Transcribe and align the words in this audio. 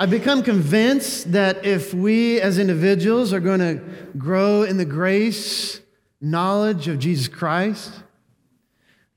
I've 0.00 0.08
become 0.08 0.42
convinced 0.42 1.32
that 1.32 1.66
if 1.66 1.92
we 1.92 2.40
as 2.40 2.58
individuals 2.58 3.34
are 3.34 3.40
going 3.40 3.60
to 3.60 3.82
grow 4.16 4.62
in 4.62 4.78
the 4.78 4.86
grace, 4.86 5.78
knowledge 6.22 6.88
of 6.88 6.98
Jesus 6.98 7.28
Christ, 7.28 7.92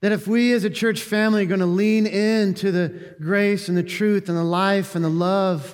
that 0.01 0.11
if 0.11 0.27
we 0.27 0.51
as 0.51 0.65
a 0.65 0.69
church 0.69 1.01
family 1.01 1.43
are 1.43 1.45
going 1.45 1.61
to 1.61 1.65
lean 1.65 2.05
into 2.05 2.69
the 2.73 3.15
grace 3.21 3.69
and 3.69 3.77
the 3.77 3.83
truth 3.83 4.27
and 4.27 4.37
the 4.37 4.43
life 4.43 4.93
and 4.93 5.05
the 5.05 5.09
love 5.09 5.73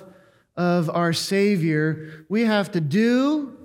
of 0.56 0.88
our 0.88 1.12
Savior, 1.12 2.24
we 2.28 2.42
have 2.42 2.70
to 2.70 2.80
do 2.80 3.58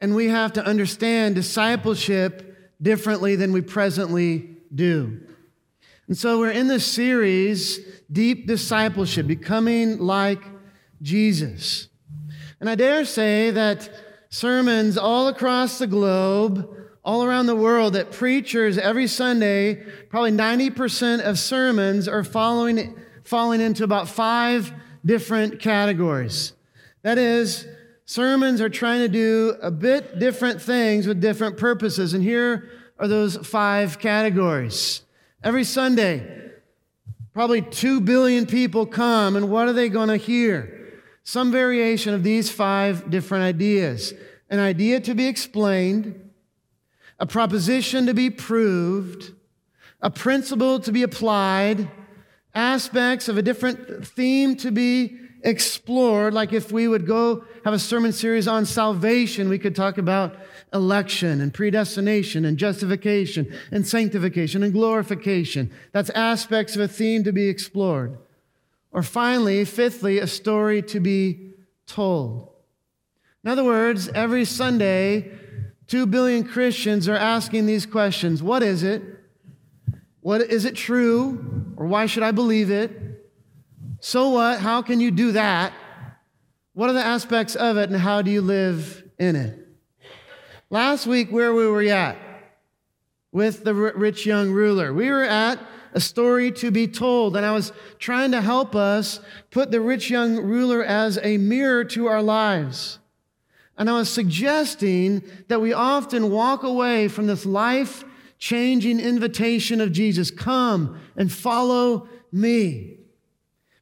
and 0.00 0.16
we 0.16 0.26
have 0.26 0.52
to 0.54 0.66
understand 0.66 1.36
discipleship 1.36 2.74
differently 2.82 3.36
than 3.36 3.52
we 3.52 3.60
presently 3.60 4.56
do. 4.74 5.20
And 6.08 6.18
so 6.18 6.40
we're 6.40 6.50
in 6.50 6.66
this 6.66 6.84
series, 6.84 7.78
Deep 8.10 8.48
Discipleship, 8.48 9.28
becoming 9.28 9.98
like 9.98 10.42
Jesus. 11.02 11.88
And 12.60 12.70
I 12.70 12.74
dare 12.74 13.04
say 13.04 13.50
that 13.50 13.90
sermons 14.30 14.96
all 14.96 15.28
across 15.28 15.78
the 15.78 15.86
globe, 15.86 16.68
all 17.04 17.24
around 17.24 17.46
the 17.46 17.56
world, 17.56 17.94
that 17.94 18.12
preachers 18.12 18.78
every 18.78 19.06
Sunday, 19.06 19.74
probably 20.08 20.32
90% 20.32 21.20
of 21.20 21.38
sermons 21.38 22.08
are 22.08 22.24
following, 22.24 22.98
falling 23.24 23.60
into 23.60 23.84
about 23.84 24.08
five 24.08 24.72
different 25.04 25.60
categories. 25.60 26.52
That 27.02 27.18
is, 27.18 27.66
sermons 28.04 28.60
are 28.60 28.68
trying 28.68 29.00
to 29.00 29.08
do 29.08 29.54
a 29.62 29.70
bit 29.70 30.18
different 30.18 30.60
things 30.60 31.06
with 31.06 31.20
different 31.20 31.56
purposes. 31.56 32.14
And 32.14 32.22
here 32.24 32.68
are 32.98 33.06
those 33.06 33.36
five 33.36 33.98
categories. 33.98 35.02
Every 35.44 35.64
Sunday, 35.64 36.50
probably 37.32 37.62
2 37.62 38.00
billion 38.00 38.46
people 38.46 38.86
come, 38.86 39.36
and 39.36 39.50
what 39.50 39.68
are 39.68 39.72
they 39.72 39.88
going 39.88 40.08
to 40.08 40.16
hear? 40.16 40.75
Some 41.26 41.50
variation 41.50 42.14
of 42.14 42.22
these 42.22 42.52
five 42.52 43.10
different 43.10 43.42
ideas 43.42 44.14
an 44.48 44.60
idea 44.60 45.00
to 45.00 45.12
be 45.12 45.26
explained, 45.26 46.30
a 47.18 47.26
proposition 47.26 48.06
to 48.06 48.14
be 48.14 48.30
proved, 48.30 49.32
a 50.00 50.08
principle 50.08 50.78
to 50.78 50.92
be 50.92 51.02
applied, 51.02 51.90
aspects 52.54 53.28
of 53.28 53.36
a 53.36 53.42
different 53.42 54.06
theme 54.06 54.54
to 54.54 54.70
be 54.70 55.18
explored. 55.42 56.32
Like 56.32 56.52
if 56.52 56.70
we 56.70 56.86
would 56.86 57.08
go 57.08 57.44
have 57.64 57.74
a 57.74 57.78
sermon 57.80 58.12
series 58.12 58.46
on 58.46 58.64
salvation, 58.64 59.48
we 59.48 59.58
could 59.58 59.74
talk 59.74 59.98
about 59.98 60.36
election 60.72 61.40
and 61.40 61.52
predestination 61.52 62.44
and 62.44 62.56
justification 62.56 63.52
and 63.72 63.84
sanctification 63.84 64.62
and 64.62 64.72
glorification. 64.72 65.72
That's 65.90 66.10
aspects 66.10 66.76
of 66.76 66.82
a 66.82 66.88
theme 66.88 67.24
to 67.24 67.32
be 67.32 67.48
explored. 67.48 68.16
Or 68.96 69.02
finally, 69.02 69.62
fifthly, 69.66 70.20
a 70.20 70.26
story 70.26 70.80
to 70.84 71.00
be 71.00 71.50
told. 71.86 72.48
In 73.44 73.50
other 73.50 73.62
words, 73.62 74.08
every 74.08 74.46
Sunday, 74.46 75.32
two 75.86 76.06
billion 76.06 76.44
Christians 76.44 77.06
are 77.06 77.14
asking 77.14 77.66
these 77.66 77.84
questions 77.84 78.42
What 78.42 78.62
is 78.62 78.82
it? 78.82 79.02
What 80.20 80.40
is 80.40 80.64
it 80.64 80.76
true? 80.76 81.74
Or 81.76 81.84
why 81.86 82.06
should 82.06 82.22
I 82.22 82.30
believe 82.30 82.70
it? 82.70 82.90
So 84.00 84.30
what? 84.30 84.60
How 84.60 84.80
can 84.80 84.98
you 84.98 85.10
do 85.10 85.32
that? 85.32 85.74
What 86.72 86.88
are 86.88 86.94
the 86.94 87.04
aspects 87.04 87.54
of 87.54 87.76
it 87.76 87.90
and 87.90 88.00
how 88.00 88.22
do 88.22 88.30
you 88.30 88.40
live 88.40 89.04
in 89.18 89.36
it? 89.36 89.58
Last 90.70 91.06
week, 91.06 91.30
where 91.30 91.52
we 91.52 91.66
were 91.66 91.82
at 91.82 92.16
with 93.30 93.62
the 93.62 93.74
rich 93.74 94.24
young 94.24 94.52
ruler, 94.52 94.94
we 94.94 95.10
were 95.10 95.22
at 95.22 95.58
a 95.96 96.00
story 96.00 96.52
to 96.52 96.70
be 96.70 96.86
told. 96.86 97.38
And 97.38 97.46
I 97.46 97.52
was 97.52 97.72
trying 97.98 98.30
to 98.32 98.42
help 98.42 98.76
us 98.76 99.18
put 99.50 99.70
the 99.70 99.80
rich 99.80 100.10
young 100.10 100.36
ruler 100.36 100.84
as 100.84 101.18
a 101.22 101.38
mirror 101.38 101.84
to 101.86 102.06
our 102.06 102.22
lives. 102.22 102.98
And 103.78 103.88
I 103.88 103.94
was 103.94 104.10
suggesting 104.10 105.22
that 105.48 105.62
we 105.62 105.72
often 105.72 106.30
walk 106.30 106.62
away 106.62 107.08
from 107.08 107.26
this 107.26 107.46
life 107.46 108.04
changing 108.38 109.00
invitation 109.00 109.80
of 109.80 109.90
Jesus 109.90 110.30
come 110.30 111.00
and 111.16 111.32
follow 111.32 112.08
me. 112.30 112.98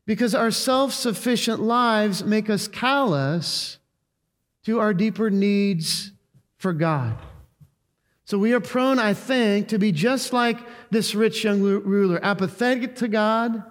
Because 0.06 0.36
our 0.36 0.52
self 0.52 0.92
sufficient 0.92 1.60
lives 1.60 2.22
make 2.22 2.48
us 2.48 2.68
callous 2.68 3.78
to 4.64 4.78
our 4.78 4.94
deeper 4.94 5.30
needs 5.30 6.12
for 6.58 6.72
God. 6.72 7.18
So 8.26 8.38
we 8.38 8.54
are 8.54 8.60
prone, 8.60 8.98
I 8.98 9.12
think, 9.12 9.68
to 9.68 9.78
be 9.78 9.92
just 9.92 10.32
like 10.32 10.58
this 10.90 11.14
rich 11.14 11.44
young 11.44 11.60
ruler, 11.60 12.18
apathetic 12.22 12.96
to 12.96 13.08
God, 13.08 13.62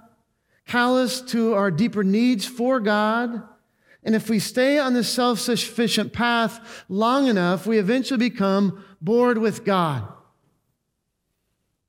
callous 0.68 1.22
to 1.22 1.56
our 1.56 1.72
deeper 1.72 2.04
needs 2.04 2.46
for 2.46 2.80
God. 2.80 3.42
And 4.04 4.16
if 4.16 4.30
we 4.30 4.38
stay 4.38 4.78
on 4.78 4.94
this 4.94 5.10
self 5.10 5.40
sufficient 5.40 6.14
path 6.14 6.84
long 6.88 7.28
enough, 7.28 7.66
we 7.66 7.80
eventually 7.80 8.18
become 8.18 8.84
bored 9.02 9.40
with 9.40 9.66
God. 9.66 10.08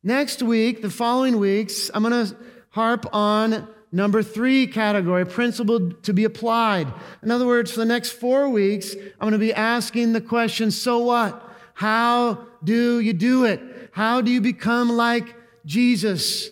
Next 0.02 0.42
week, 0.42 0.80
the 0.80 0.90
following 0.90 1.38
weeks, 1.38 1.90
I'm 1.92 2.02
going 2.02 2.26
to 2.26 2.36
harp 2.70 3.06
on 3.12 3.68
number 3.92 4.22
three 4.22 4.66
category, 4.66 5.26
principle 5.26 5.92
to 5.92 6.12
be 6.12 6.24
applied. 6.24 6.92
In 7.22 7.30
other 7.30 7.46
words, 7.46 7.72
for 7.72 7.80
the 7.80 7.86
next 7.86 8.12
four 8.12 8.48
weeks, 8.48 8.94
I'm 8.94 9.20
going 9.20 9.32
to 9.32 9.38
be 9.38 9.54
asking 9.54 10.12
the 10.12 10.20
question 10.20 10.70
so 10.70 10.98
what? 10.98 11.43
How 11.74 12.46
do 12.62 13.00
you 13.00 13.12
do 13.12 13.44
it? 13.44 13.60
How 13.92 14.20
do 14.20 14.30
you 14.30 14.40
become 14.40 14.88
like 14.88 15.36
Jesus? 15.66 16.48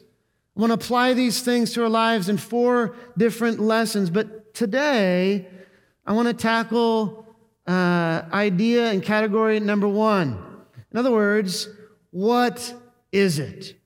I 0.57 0.61
want 0.61 0.71
to 0.71 0.75
apply 0.75 1.15
these 1.15 1.41
things 1.41 1.73
to 1.73 1.83
our 1.83 1.89
lives 1.89 2.29
in 2.29 2.37
four 2.37 2.95
different 3.17 3.59
lessons, 3.59 4.11
but 4.11 4.53
today 4.53 5.47
I 6.05 6.13
want 6.13 6.29
to 6.29 6.35
tackle 6.35 7.27
uh, 7.67 8.23
idea 8.33 8.91
and 8.91 9.03
category 9.03 9.61
number 9.61 9.89
one. 9.89 10.39
In 10.91 10.99
other 10.99 11.13
words, 11.13 11.69
what 12.11 12.75
is 13.13 13.39
it? 13.39 13.77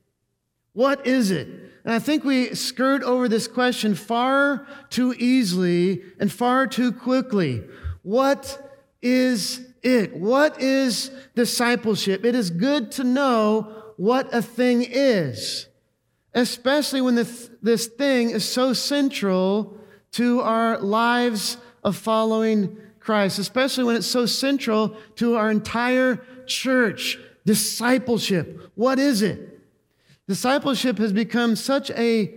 What 0.73 1.07
is 1.07 1.31
it? 1.31 1.47
And 1.85 1.95
I 1.95 2.01
think 2.01 2.25
we 2.25 2.55
skirt 2.55 3.03
over 3.03 3.29
this 3.29 3.47
question 3.47 3.95
far 3.95 4.67
too 4.91 5.15
easily 5.19 6.03
and 6.19 6.33
far 6.33 6.67
too 6.67 6.91
quickly. 6.91 7.63
What 8.03 8.61
is 9.03 9.66
it? 9.87 10.17
What 10.17 10.61
is 10.61 11.11
discipleship? 11.35 12.25
It 12.25 12.35
is 12.35 12.51
good 12.51 12.93
to 12.93 13.05
know 13.05 13.73
what 13.97 14.35
a 14.35 14.43
thing 14.43 14.85
is, 14.87 15.69
especially 16.35 17.01
when 17.01 17.15
this, 17.15 17.51
this 17.63 17.87
thing 17.87 18.31
is 18.31 18.47
so 18.47 18.73
central 18.73 19.79
to 20.13 20.41
our 20.41 20.79
lives 20.79 21.57
of 21.85 21.97
following 21.97 22.77
Christ, 22.99 23.39
especially 23.39 23.85
when 23.85 23.97
it's 23.97 24.07
so 24.07 24.27
central 24.27 24.97
to 25.17 25.37
our 25.37 25.51
entire 25.51 26.25
church. 26.47 27.19
Discipleship. 27.45 28.73
What 28.75 28.99
is 28.99 29.23
it? 29.23 29.61
Discipleship 30.27 30.99
has 30.99 31.13
become 31.13 31.55
such 31.55 31.93
a 31.93 32.35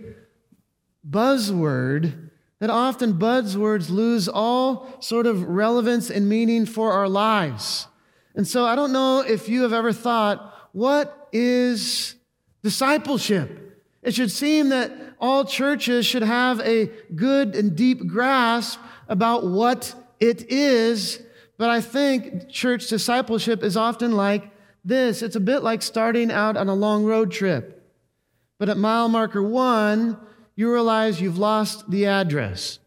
buzzword 1.08 2.29
that 2.60 2.70
often 2.70 3.14
buzzwords 3.14 3.90
lose 3.90 4.28
all 4.28 4.96
sort 5.00 5.26
of 5.26 5.42
relevance 5.48 6.10
and 6.10 6.28
meaning 6.28 6.66
for 6.66 6.92
our 6.92 7.08
lives. 7.08 7.88
And 8.34 8.46
so 8.46 8.64
I 8.64 8.76
don't 8.76 8.92
know 8.92 9.20
if 9.20 9.48
you 9.48 9.62
have 9.62 9.72
ever 9.72 9.92
thought, 9.92 10.68
what 10.72 11.28
is 11.32 12.14
discipleship? 12.62 13.82
It 14.02 14.14
should 14.14 14.30
seem 14.30 14.68
that 14.68 14.92
all 15.20 15.44
churches 15.44 16.06
should 16.06 16.22
have 16.22 16.60
a 16.60 16.90
good 17.14 17.56
and 17.56 17.74
deep 17.74 18.06
grasp 18.06 18.78
about 19.08 19.46
what 19.46 19.94
it 20.20 20.50
is. 20.50 21.20
But 21.58 21.70
I 21.70 21.80
think 21.80 22.48
church 22.48 22.88
discipleship 22.88 23.62
is 23.62 23.76
often 23.76 24.12
like 24.12 24.50
this 24.82 25.20
it's 25.20 25.36
a 25.36 25.40
bit 25.40 25.62
like 25.62 25.82
starting 25.82 26.30
out 26.30 26.56
on 26.56 26.68
a 26.68 26.74
long 26.74 27.04
road 27.04 27.30
trip. 27.30 27.76
But 28.58 28.68
at 28.68 28.78
mile 28.78 29.08
marker 29.08 29.42
one, 29.42 30.18
you 30.60 30.70
realize 30.70 31.22
you've 31.22 31.38
lost 31.38 31.90
the 31.90 32.04
address. 32.04 32.80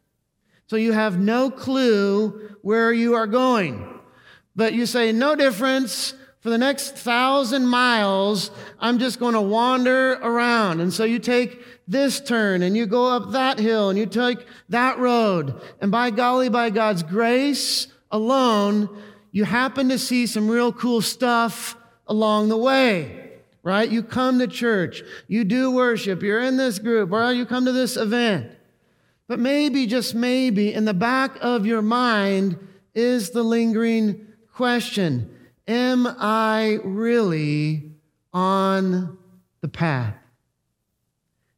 So 0.67 0.75
you 0.75 0.91
have 0.91 1.17
no 1.17 1.49
clue 1.49 2.55
where 2.61 2.93
you 2.93 3.15
are 3.15 3.25
going. 3.25 3.99
But 4.55 4.73
you 4.73 4.85
say, 4.85 5.11
no 5.11 5.35
difference. 5.35 6.13
For 6.41 6.51
the 6.51 6.57
next 6.59 6.95
thousand 6.95 7.65
miles, 7.65 8.51
I'm 8.79 8.99
just 8.99 9.19
going 9.19 9.33
to 9.33 9.41
wander 9.41 10.11
around. 10.21 10.81
And 10.81 10.93
so 10.93 11.03
you 11.03 11.17
take 11.17 11.63
this 11.87 12.21
turn 12.21 12.61
and 12.61 12.77
you 12.77 12.85
go 12.85 13.07
up 13.07 13.31
that 13.31 13.57
hill 13.57 13.89
and 13.89 13.97
you 13.97 14.05
take 14.05 14.45
that 14.69 14.99
road. 14.99 15.59
And 15.81 15.91
by 15.91 16.11
golly, 16.11 16.49
by 16.49 16.69
God's 16.69 17.01
grace 17.01 17.87
alone, 18.11 18.87
you 19.31 19.45
happen 19.45 19.89
to 19.89 19.97
see 19.97 20.27
some 20.27 20.47
real 20.47 20.71
cool 20.71 21.01
stuff 21.01 21.75
along 22.05 22.49
the 22.49 22.57
way 22.57 23.22
right? 23.63 23.89
You 23.89 24.03
come 24.03 24.39
to 24.39 24.47
church, 24.47 25.01
you 25.27 25.43
do 25.43 25.71
worship, 25.71 26.21
you're 26.21 26.41
in 26.41 26.57
this 26.57 26.79
group, 26.79 27.11
or 27.11 27.31
you 27.31 27.45
come 27.45 27.65
to 27.65 27.71
this 27.71 27.97
event. 27.97 28.51
But 29.27 29.39
maybe, 29.39 29.87
just 29.87 30.13
maybe, 30.13 30.73
in 30.73 30.85
the 30.85 30.93
back 30.93 31.37
of 31.41 31.65
your 31.65 31.81
mind 31.81 32.59
is 32.93 33.31
the 33.31 33.43
lingering 33.43 34.27
question 34.53 35.33
Am 35.67 36.05
I 36.05 36.79
really 36.83 37.91
on 38.33 39.17
the 39.61 39.69
path? 39.69 40.15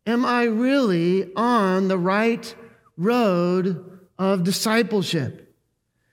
Am 0.05 0.23
I 0.23 0.43
really 0.43 1.33
on 1.35 1.87
the 1.87 1.97
right 1.97 2.55
road 2.97 3.99
of 4.17 4.43
discipleship. 4.43 5.53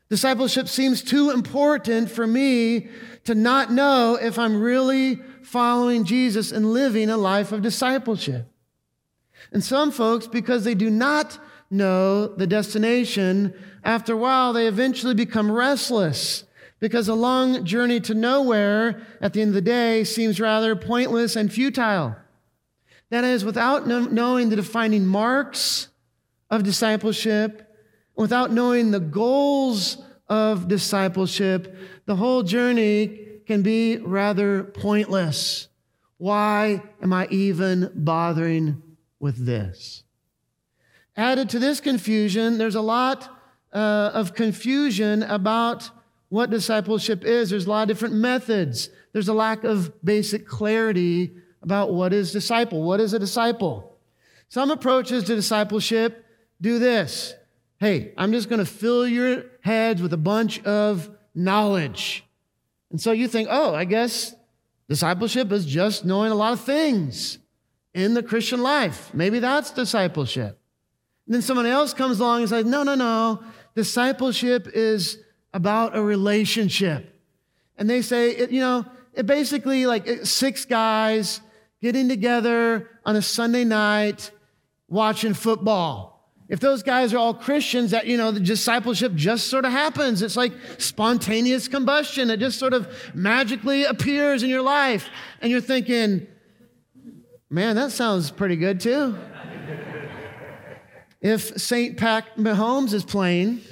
Discipleship 0.08 0.68
seems 0.68 1.02
too 1.02 1.30
important 1.30 2.10
for 2.10 2.26
me 2.26 2.88
to 3.24 3.34
not 3.34 3.72
know 3.72 4.18
if 4.20 4.38
I'm 4.38 4.60
really 4.60 5.20
following 5.42 6.04
Jesus 6.04 6.52
and 6.52 6.72
living 6.72 7.10
a 7.10 7.16
life 7.16 7.52
of 7.52 7.62
discipleship. 7.62 8.46
And 9.52 9.62
some 9.62 9.90
folks, 9.90 10.26
because 10.26 10.64
they 10.64 10.74
do 10.74 10.90
not 10.90 11.38
know 11.70 12.28
the 12.28 12.46
destination, 12.46 13.54
after 13.84 14.14
a 14.14 14.16
while 14.16 14.52
they 14.52 14.66
eventually 14.66 15.14
become 15.14 15.50
restless 15.50 16.44
because 16.80 17.08
a 17.08 17.14
long 17.14 17.64
journey 17.64 18.00
to 18.00 18.12
nowhere 18.12 19.02
at 19.20 19.32
the 19.32 19.40
end 19.40 19.50
of 19.50 19.54
the 19.54 19.60
day 19.60 20.02
seems 20.02 20.40
rather 20.40 20.74
pointless 20.74 21.36
and 21.36 21.52
futile. 21.52 22.16
That 23.10 23.22
is, 23.22 23.44
without 23.44 23.86
knowing 23.86 24.48
the 24.48 24.56
defining 24.56 25.06
marks 25.06 25.88
of 26.50 26.64
discipleship, 26.64 27.68
without 28.16 28.50
knowing 28.50 28.90
the 28.90 29.00
goals 29.00 29.98
of 30.28 30.66
discipleship, 30.66 31.76
the 32.06 32.16
whole 32.16 32.42
journey 32.42 33.28
can 33.46 33.62
be 33.62 33.96
rather 33.98 34.64
pointless. 34.64 35.68
Why 36.18 36.82
am 37.02 37.12
I 37.12 37.26
even 37.30 37.90
bothering 37.94 38.82
with 39.18 39.44
this? 39.44 40.04
Added 41.16 41.50
to 41.50 41.58
this 41.58 41.80
confusion, 41.80 42.58
there's 42.58 42.74
a 42.74 42.80
lot 42.80 43.28
uh, 43.72 44.10
of 44.14 44.34
confusion 44.34 45.22
about 45.22 45.90
what 46.28 46.50
discipleship 46.50 47.24
is. 47.24 47.50
There's 47.50 47.66
a 47.66 47.70
lot 47.70 47.82
of 47.82 47.88
different 47.88 48.14
methods. 48.14 48.88
There's 49.12 49.28
a 49.28 49.34
lack 49.34 49.64
of 49.64 49.92
basic 50.04 50.46
clarity 50.46 51.32
about 51.62 51.92
what 51.92 52.12
is 52.12 52.32
disciple. 52.32 52.82
What 52.82 53.00
is 53.00 53.12
a 53.12 53.18
disciple? 53.18 53.98
Some 54.48 54.70
approaches 54.70 55.24
to 55.24 55.34
discipleship 55.34 56.24
do 56.60 56.78
this. 56.78 57.34
Hey, 57.78 58.12
I'm 58.16 58.32
just 58.32 58.48
going 58.48 58.60
to 58.60 58.70
fill 58.70 59.06
your 59.06 59.44
heads 59.60 60.00
with 60.00 60.12
a 60.12 60.18
bunch 60.18 60.62
of 60.64 61.10
knowledge. 61.34 62.24
And 62.92 63.00
so 63.00 63.10
you 63.10 63.26
think, 63.26 63.48
oh, 63.50 63.74
I 63.74 63.84
guess 63.84 64.34
discipleship 64.88 65.50
is 65.50 65.66
just 65.66 66.04
knowing 66.04 66.30
a 66.30 66.34
lot 66.34 66.52
of 66.52 66.60
things 66.60 67.38
in 67.94 68.14
the 68.14 68.22
Christian 68.22 68.62
life. 68.62 69.12
Maybe 69.14 69.38
that's 69.38 69.70
discipleship. 69.70 70.60
And 71.26 71.34
then 71.34 71.42
someone 71.42 71.66
else 71.66 71.94
comes 71.94 72.20
along 72.20 72.40
and 72.40 72.48
says, 72.50 72.66
no, 72.66 72.82
no, 72.82 72.94
no. 72.94 73.42
Discipleship 73.74 74.68
is 74.74 75.18
about 75.54 75.96
a 75.96 76.02
relationship. 76.02 77.18
And 77.78 77.88
they 77.88 78.02
say, 78.02 78.30
it, 78.30 78.50
you 78.50 78.60
know, 78.60 78.84
it 79.14 79.24
basically 79.26 79.86
like 79.86 80.06
six 80.24 80.66
guys 80.66 81.40
getting 81.80 82.08
together 82.08 82.90
on 83.06 83.16
a 83.16 83.22
Sunday 83.22 83.64
night 83.64 84.30
watching 84.88 85.32
football. 85.32 86.11
If 86.52 86.60
those 86.60 86.82
guys 86.82 87.14
are 87.14 87.16
all 87.16 87.32
Christians, 87.32 87.92
that, 87.92 88.06
you 88.06 88.18
know, 88.18 88.30
the 88.30 88.38
discipleship 88.38 89.14
just 89.14 89.48
sort 89.48 89.64
of 89.64 89.72
happens. 89.72 90.20
It's 90.20 90.36
like 90.36 90.52
spontaneous 90.76 91.66
combustion. 91.66 92.28
It 92.28 92.40
just 92.40 92.58
sort 92.58 92.74
of 92.74 92.94
magically 93.14 93.84
appears 93.84 94.42
in 94.42 94.50
your 94.50 94.60
life. 94.60 95.08
And 95.40 95.50
you're 95.50 95.62
thinking, 95.62 96.26
man, 97.48 97.76
that 97.76 97.90
sounds 97.90 98.30
pretty 98.30 98.56
good 98.56 98.80
too. 98.80 99.16
if 101.22 101.58
St. 101.58 101.96
Pat 101.96 102.36
Mahomes 102.36 102.92
is 102.92 103.02
playing, 103.02 103.62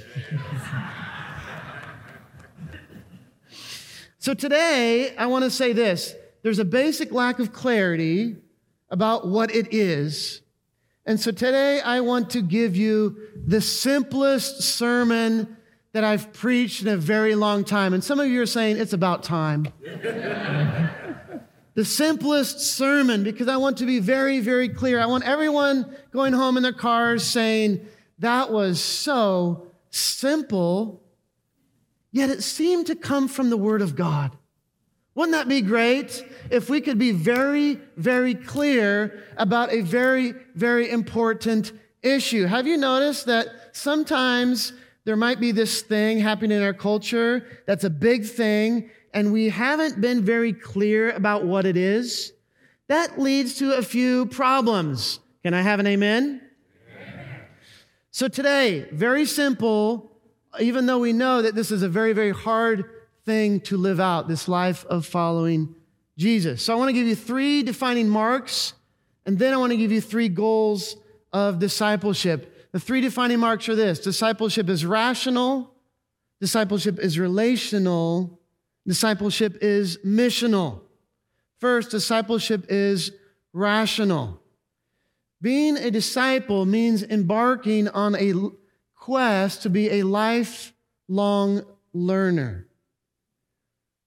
So 4.23 4.35
today, 4.35 5.15
I 5.17 5.27
want 5.27 5.45
to 5.45 5.51
say 5.51 5.73
this 5.73 6.15
there's 6.43 6.59
a 6.59 6.65
basic 6.65 7.13
lack 7.13 7.41
of 7.41 7.53
clarity 7.53 8.37
about 8.91 9.27
what 9.29 9.55
it 9.55 9.75
is. 9.75 10.41
And 11.11 11.19
so 11.19 11.33
today, 11.33 11.81
I 11.81 12.03
want 12.03 12.31
to 12.31 12.41
give 12.41 12.77
you 12.77 13.17
the 13.45 13.61
simplest 13.61 14.63
sermon 14.63 15.57
that 15.91 16.05
I've 16.05 16.33
preached 16.33 16.83
in 16.83 16.87
a 16.87 16.97
very 16.97 17.35
long 17.35 17.65
time. 17.65 17.95
And 17.95 18.05
some 18.05 18.21
of 18.21 18.29
you 18.29 18.41
are 18.43 18.47
saying, 18.47 18.77
it's 18.77 18.93
about 18.93 19.25
time. 19.25 19.67
the 21.75 21.85
simplest 21.85 22.61
sermon, 22.61 23.25
because 23.25 23.49
I 23.49 23.57
want 23.57 23.79
to 23.79 23.87
be 23.87 23.99
very, 23.99 24.39
very 24.39 24.69
clear. 24.69 25.01
I 25.01 25.07
want 25.07 25.25
everyone 25.25 25.93
going 26.13 26.33
home 26.33 26.57
in 26.57 26.63
their 26.63 26.73
cars 26.73 27.25
saying, 27.25 27.85
that 28.21 28.53
was 28.53 28.81
so 28.81 29.67
simple 29.91 31.03
yet 32.13 32.31
it 32.31 32.45
seemed 32.45 32.87
to 32.87 32.95
come 32.95 33.27
from 33.27 33.51
the 33.51 33.57
Word 33.57 33.83
of 33.83 33.97
God. 33.97 34.39
Wouldn't 35.21 35.37
that 35.37 35.49
be 35.49 35.61
great 35.61 36.25
if 36.49 36.71
we 36.71 36.81
could 36.81 36.99
be 36.99 37.13
very, 37.13 37.79
very 37.99 38.35
clear 38.35 39.23
about 39.37 39.71
a 39.71 39.83
very, 39.83 40.33
very 40.55 40.91
important 40.91 41.73
issue? 42.03 42.47
Have 42.47 42.67
you 42.67 42.79
noticed 42.79 43.27
that 43.27 43.49
sometimes 43.73 44.73
there 45.05 45.17
might 45.17 45.39
be 45.39 45.53
this 45.53 45.83
thing 45.83 46.21
happening 46.21 46.57
in 46.57 46.63
our 46.63 46.73
culture 46.73 47.47
that's 47.67 47.85
a 47.85 47.91
big 47.91 48.25
thing, 48.25 48.89
and 49.13 49.31
we 49.31 49.51
haven't 49.51 50.01
been 50.01 50.25
very 50.25 50.55
clear 50.55 51.11
about 51.11 51.45
what 51.45 51.67
it 51.67 51.77
is? 51.77 52.33
That 52.89 53.21
leads 53.21 53.59
to 53.59 53.77
a 53.77 53.83
few 53.83 54.25
problems. 54.25 55.21
Can 55.43 55.53
I 55.53 55.61
have 55.61 55.81
an 55.81 55.87
amen? 55.87 56.41
amen. 56.97 57.41
So 58.11 58.27
today, 58.27 58.89
very 58.91 59.27
simple, 59.27 60.13
even 60.59 60.87
though 60.87 60.99
we 60.99 61.13
know 61.13 61.43
that 61.43 61.55
this 61.55 61.71
is 61.71 61.83
a 61.83 61.91
very, 61.91 62.15
very 62.15 62.33
hard 62.33 62.87
thing 63.31 63.61
to 63.61 63.77
live 63.77 64.01
out, 64.01 64.27
this 64.27 64.49
life 64.49 64.85
of 64.87 65.07
following 65.07 65.73
Jesus. 66.19 66.65
So 66.65 66.73
I 66.73 66.77
want 66.77 66.89
to 66.89 66.93
give 66.93 67.07
you 67.07 67.15
three 67.15 67.63
defining 67.63 68.09
marks, 68.09 68.73
and 69.25 69.39
then 69.39 69.55
I 69.55 69.57
want 69.57 69.71
to 69.71 69.77
give 69.77 69.93
you 69.93 70.01
three 70.01 70.29
goals 70.29 70.97
of 71.33 71.61
discipleship. 71.61 72.73
The 72.73 72.81
three 72.81 73.01
defining 73.01 73.39
marks 73.39 73.69
are 73.69 73.77
this 73.77 74.01
discipleship 74.01 74.69
is 74.69 74.85
rational, 74.85 75.73
discipleship 76.41 76.99
is 76.99 77.21
relational, 77.21 78.41
discipleship 78.85 79.59
is 79.61 79.99
missional. 79.99 80.81
First, 81.61 81.93
discipleship 81.93 82.67
is 82.69 83.13
rational. 83.53 84.41
Being 85.41 85.77
a 85.77 85.93
disciple 85.93 86.67
means 86.67 87.05
embarking 87.05 87.87
on 87.91 88.17
a 88.17 88.35
quest 88.97 89.63
to 89.63 89.71
be 89.71 90.01
a 90.01 90.03
lifelong 90.03 91.65
learner. 91.93 92.67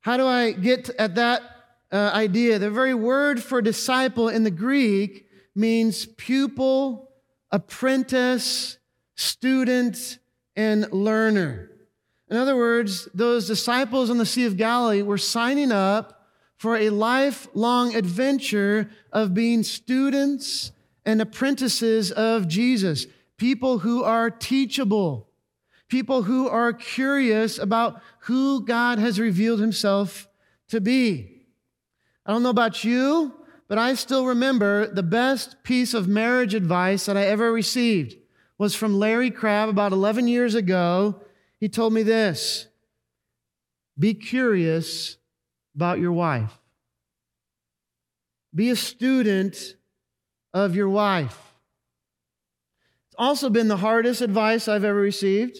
How 0.03 0.17
do 0.17 0.27
I 0.27 0.51
get 0.51 0.89
at 0.99 1.15
that 1.15 1.41
uh, 1.89 2.11
idea? 2.13 2.59
The 2.59 2.69
very 2.69 2.93
word 2.93 3.41
for 3.41 3.61
disciple 3.61 4.27
in 4.27 4.43
the 4.43 4.51
Greek 4.51 5.27
means 5.55 6.05
pupil, 6.05 7.09
apprentice, 7.51 8.77
student, 9.15 10.19
and 10.57 10.91
learner. 10.91 11.71
In 12.29 12.35
other 12.35 12.57
words, 12.57 13.07
those 13.13 13.47
disciples 13.47 14.09
on 14.09 14.17
the 14.17 14.25
Sea 14.25 14.45
of 14.45 14.57
Galilee 14.57 15.03
were 15.03 15.17
signing 15.17 15.71
up 15.71 16.27
for 16.57 16.75
a 16.75 16.89
lifelong 16.89 17.95
adventure 17.95 18.89
of 19.13 19.33
being 19.33 19.63
students 19.63 20.73
and 21.05 21.21
apprentices 21.21 22.11
of 22.11 22.49
Jesus 22.49 23.07
people 23.37 23.79
who 23.79 24.03
are 24.03 24.29
teachable, 24.29 25.29
people 25.93 26.23
who 26.23 26.49
are 26.49 26.73
curious 26.73 27.59
about 27.59 28.01
who 28.21 28.65
God 28.65 28.97
has 28.97 29.19
revealed 29.19 29.59
himself 29.59 30.27
to 30.67 30.81
be. 30.81 31.43
I 32.25 32.31
don't 32.31 32.41
know 32.41 32.49
about 32.49 32.83
you, 32.83 33.31
but 33.67 33.77
I 33.77 33.93
still 33.93 34.25
remember 34.25 34.87
the 34.87 35.03
best 35.03 35.61
piece 35.61 35.93
of 35.93 36.07
marriage 36.07 36.55
advice 36.55 37.05
that 37.05 37.15
I 37.15 37.27
ever 37.27 37.53
received 37.53 38.15
was 38.57 38.73
from 38.73 38.97
Larry 38.97 39.29
Crabb 39.29 39.69
about 39.69 39.91
11 39.91 40.27
years 40.27 40.55
ago. 40.55 41.21
He 41.59 41.69
told 41.69 41.93
me 41.93 42.01
this 42.01 42.65
Be 43.99 44.15
curious 44.15 45.17
about 45.75 45.99
your 45.99 46.11
wife, 46.11 46.57
be 48.53 48.71
a 48.71 48.75
student 48.75 49.75
of 50.55 50.75
your 50.75 50.89
wife. 50.89 51.37
It's 53.09 53.15
also 53.19 53.51
been 53.51 53.67
the 53.67 53.77
hardest 53.77 54.21
advice 54.21 54.67
I've 54.67 54.83
ever 54.83 54.99
received. 54.99 55.59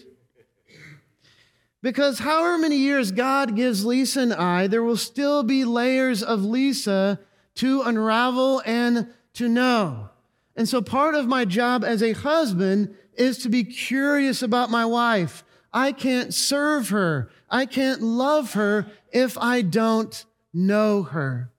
Because 1.84 2.20
however 2.20 2.56
many 2.56 2.78
years 2.78 3.12
God 3.12 3.54
gives 3.54 3.84
Lisa 3.84 4.20
and 4.20 4.32
I, 4.32 4.68
there 4.68 4.82
will 4.82 4.96
still 4.96 5.42
be 5.42 5.66
layers 5.66 6.22
of 6.22 6.42
Lisa 6.42 7.20
to 7.56 7.82
unravel 7.82 8.62
and 8.64 9.08
to 9.34 9.50
know. 9.50 10.08
And 10.56 10.66
so 10.66 10.80
part 10.80 11.14
of 11.14 11.26
my 11.26 11.44
job 11.44 11.84
as 11.84 12.02
a 12.02 12.12
husband 12.12 12.96
is 13.18 13.36
to 13.40 13.50
be 13.50 13.64
curious 13.64 14.40
about 14.40 14.70
my 14.70 14.86
wife. 14.86 15.44
I 15.74 15.92
can't 15.92 16.32
serve 16.32 16.88
her. 16.88 17.28
I 17.50 17.66
can't 17.66 18.00
love 18.00 18.54
her 18.54 18.86
if 19.12 19.36
I 19.36 19.60
don't 19.60 20.24
know 20.54 21.02
her. 21.02 21.52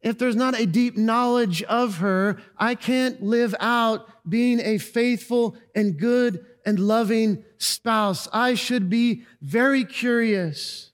If 0.00 0.16
there's 0.16 0.36
not 0.36 0.60
a 0.60 0.64
deep 0.64 0.96
knowledge 0.96 1.64
of 1.64 1.96
her, 1.96 2.40
I 2.56 2.76
can't 2.76 3.20
live 3.20 3.52
out 3.58 4.06
being 4.28 4.60
a 4.60 4.78
faithful 4.78 5.56
and 5.74 5.98
good 5.98 6.46
and 6.64 6.78
loving 6.78 7.44
spouse. 7.58 8.28
I 8.32 8.54
should 8.54 8.88
be 8.88 9.24
very 9.40 9.84
curious 9.84 10.92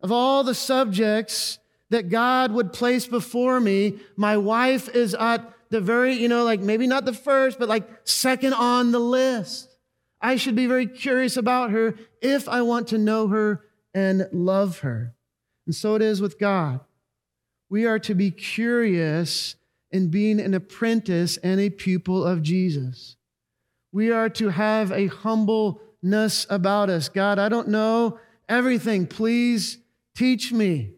of 0.00 0.12
all 0.12 0.44
the 0.44 0.54
subjects 0.54 1.58
that 1.90 2.08
God 2.08 2.52
would 2.52 2.72
place 2.72 3.06
before 3.06 3.60
me. 3.60 3.98
My 4.16 4.36
wife 4.36 4.88
is 4.94 5.14
at 5.14 5.52
the 5.70 5.80
very, 5.80 6.14
you 6.14 6.28
know, 6.28 6.44
like 6.44 6.60
maybe 6.60 6.86
not 6.86 7.04
the 7.04 7.12
first, 7.12 7.58
but 7.58 7.68
like 7.68 7.88
second 8.04 8.54
on 8.54 8.92
the 8.92 8.98
list. 8.98 9.68
I 10.20 10.36
should 10.36 10.56
be 10.56 10.66
very 10.66 10.86
curious 10.86 11.36
about 11.36 11.70
her 11.70 11.94
if 12.22 12.48
I 12.48 12.62
want 12.62 12.88
to 12.88 12.98
know 12.98 13.28
her 13.28 13.64
and 13.94 14.28
love 14.32 14.80
her. 14.80 15.14
And 15.66 15.74
so 15.74 15.94
it 15.94 16.02
is 16.02 16.20
with 16.20 16.38
God. 16.38 16.80
We 17.68 17.86
are 17.86 17.98
to 18.00 18.14
be 18.14 18.30
curious 18.30 19.56
in 19.90 20.08
being 20.08 20.40
an 20.40 20.54
apprentice 20.54 21.36
and 21.38 21.60
a 21.60 21.70
pupil 21.70 22.24
of 22.24 22.42
Jesus. 22.42 23.16
We 23.96 24.10
are 24.10 24.28
to 24.28 24.50
have 24.50 24.92
a 24.92 25.06
humbleness 25.06 26.46
about 26.50 26.90
us. 26.90 27.08
God, 27.08 27.38
I 27.38 27.48
don't 27.48 27.68
know 27.68 28.20
everything. 28.46 29.06
Please 29.06 29.78
teach 30.14 30.52
me. 30.52 30.90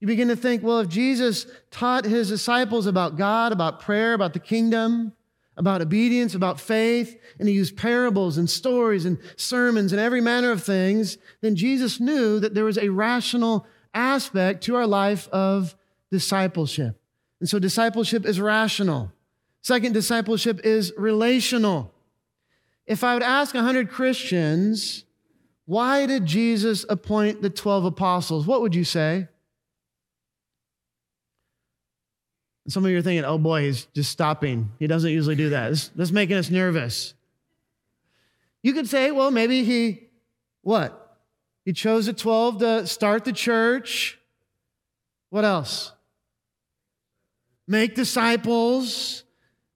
You 0.00 0.06
begin 0.06 0.28
to 0.28 0.36
think, 0.36 0.62
well, 0.62 0.80
if 0.80 0.88
Jesus 0.88 1.46
taught 1.70 2.06
his 2.06 2.30
disciples 2.30 2.86
about 2.86 3.18
God, 3.18 3.52
about 3.52 3.80
prayer, 3.80 4.14
about 4.14 4.32
the 4.32 4.38
kingdom, 4.38 5.12
about 5.58 5.82
obedience, 5.82 6.34
about 6.34 6.58
faith, 6.58 7.14
and 7.38 7.46
he 7.46 7.54
used 7.54 7.76
parables 7.76 8.38
and 8.38 8.48
stories 8.48 9.04
and 9.04 9.18
sermons 9.36 9.92
and 9.92 10.00
every 10.00 10.22
manner 10.22 10.50
of 10.50 10.64
things, 10.64 11.18
then 11.42 11.54
Jesus 11.54 12.00
knew 12.00 12.40
that 12.40 12.54
there 12.54 12.64
was 12.64 12.78
a 12.78 12.88
rational 12.88 13.66
aspect 13.92 14.64
to 14.64 14.76
our 14.76 14.86
life 14.86 15.28
of 15.28 15.76
discipleship. 16.10 16.98
And 17.40 17.50
so 17.50 17.58
discipleship 17.58 18.24
is 18.24 18.40
rational. 18.40 19.12
Second, 19.60 19.92
discipleship 19.92 20.64
is 20.64 20.90
relational. 20.96 21.93
If 22.86 23.02
I 23.02 23.14
would 23.14 23.22
ask 23.22 23.54
100 23.54 23.90
Christians, 23.90 25.04
why 25.66 26.06
did 26.06 26.26
Jesus 26.26 26.84
appoint 26.88 27.40
the 27.40 27.50
12 27.50 27.86
apostles? 27.86 28.46
What 28.46 28.60
would 28.60 28.74
you 28.74 28.84
say? 28.84 29.28
Some 32.68 32.84
of 32.84 32.90
you 32.90 32.98
are 32.98 33.02
thinking, 33.02 33.24
oh 33.24 33.38
boy, 33.38 33.62
he's 33.62 33.86
just 33.94 34.10
stopping. 34.10 34.70
He 34.78 34.86
doesn't 34.86 35.10
usually 35.10 35.36
do 35.36 35.50
that. 35.50 35.70
This, 35.70 35.88
this 35.88 36.08
is 36.08 36.12
making 36.12 36.36
us 36.36 36.50
nervous. 36.50 37.14
You 38.62 38.72
could 38.72 38.88
say, 38.88 39.10
well, 39.10 39.30
maybe 39.30 39.64
he, 39.64 40.08
what? 40.62 41.18
He 41.64 41.72
chose 41.72 42.06
the 42.06 42.14
12 42.14 42.58
to 42.58 42.86
start 42.86 43.24
the 43.24 43.32
church. 43.32 44.18
What 45.28 45.44
else? 45.44 45.92
Make 47.66 47.94
disciples, 47.94 49.24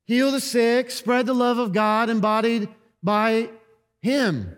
heal 0.04 0.30
the 0.30 0.40
sick, 0.40 0.90
spread 0.90 1.26
the 1.26 1.34
love 1.34 1.58
of 1.58 1.72
God 1.72 2.10
embodied 2.10 2.68
by 3.02 3.50
him. 4.00 4.54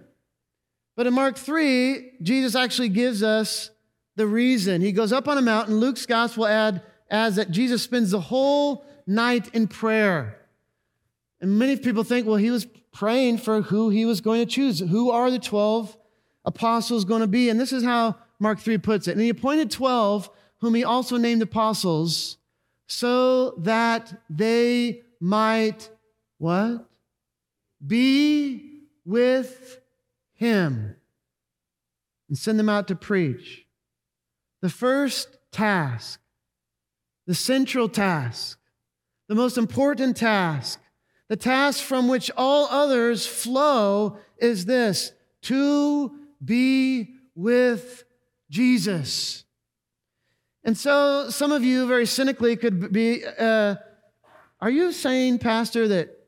But 0.96 1.06
in 1.06 1.14
Mark 1.14 1.36
3, 1.36 2.18
Jesus 2.22 2.54
actually 2.54 2.90
gives 2.90 3.22
us 3.22 3.70
the 4.16 4.26
reason. 4.26 4.80
He 4.80 4.92
goes 4.92 5.12
up 5.12 5.28
on 5.28 5.38
a 5.38 5.42
mountain. 5.42 5.76
Luke's 5.76 6.06
gospel 6.06 6.46
add 6.46 6.82
as 7.10 7.36
that 7.36 7.50
Jesus 7.50 7.82
spends 7.82 8.10
the 8.10 8.20
whole 8.20 8.84
night 9.06 9.54
in 9.54 9.66
prayer. 9.66 10.36
And 11.40 11.58
many 11.58 11.76
people 11.76 12.04
think, 12.04 12.26
well, 12.26 12.36
he 12.36 12.50
was 12.50 12.66
praying 12.92 13.38
for 13.38 13.62
who 13.62 13.88
he 13.88 14.04
was 14.04 14.20
going 14.20 14.40
to 14.40 14.52
choose. 14.52 14.80
Who 14.80 15.10
are 15.10 15.30
the 15.30 15.38
12 15.38 15.96
apostles 16.44 17.04
going 17.04 17.22
to 17.22 17.26
be? 17.26 17.48
And 17.48 17.58
this 17.58 17.72
is 17.72 17.82
how 17.82 18.16
Mark 18.38 18.58
3 18.58 18.78
puts 18.78 19.08
it. 19.08 19.12
And 19.12 19.20
he 19.20 19.30
appointed 19.30 19.70
12, 19.70 20.28
whom 20.58 20.74
he 20.74 20.84
also 20.84 21.16
named 21.16 21.40
apostles, 21.40 22.36
so 22.86 23.52
that 23.52 24.12
they 24.28 25.02
might 25.20 25.88
what? 26.38 26.89
Be 27.84 28.82
with 29.04 29.80
him 30.34 30.96
and 32.28 32.38
send 32.38 32.58
them 32.58 32.68
out 32.68 32.88
to 32.88 32.94
preach. 32.94 33.66
The 34.60 34.68
first 34.68 35.38
task 35.50 36.20
the 37.30 37.34
central 37.36 37.88
task, 37.88 38.58
the 39.28 39.36
most 39.36 39.56
important 39.56 40.16
task, 40.16 40.80
the 41.28 41.36
task 41.36 41.80
from 41.80 42.08
which 42.08 42.28
all 42.36 42.66
others 42.66 43.24
flow 43.24 44.18
is 44.38 44.64
this 44.64 45.12
to 45.42 46.10
be 46.44 47.14
with 47.36 48.02
Jesus. 48.50 49.44
And 50.64 50.76
so 50.76 51.30
some 51.30 51.52
of 51.52 51.62
you 51.62 51.86
very 51.86 52.04
cynically 52.04 52.56
could 52.56 52.92
be 52.92 53.24
uh, 53.24 53.76
Are 54.60 54.70
you 54.70 54.90
saying, 54.90 55.38
Pastor, 55.38 55.86
that 55.86 56.19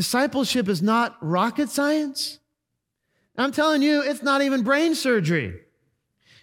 discipleship 0.00 0.66
is 0.66 0.80
not 0.80 1.18
rocket 1.20 1.68
science? 1.68 2.38
I'm 3.36 3.52
telling 3.52 3.82
you, 3.82 4.00
it's 4.00 4.22
not 4.22 4.40
even 4.40 4.62
brain 4.62 4.94
surgery, 4.94 5.60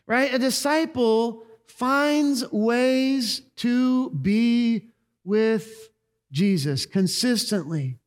right? 0.06 0.32
A 0.32 0.38
disciple 0.38 1.44
finds 1.66 2.48
ways 2.52 3.42
to 3.56 4.12
be 4.12 4.92
with 5.24 5.90
Jesus 6.32 6.86
consistently, 6.86 7.98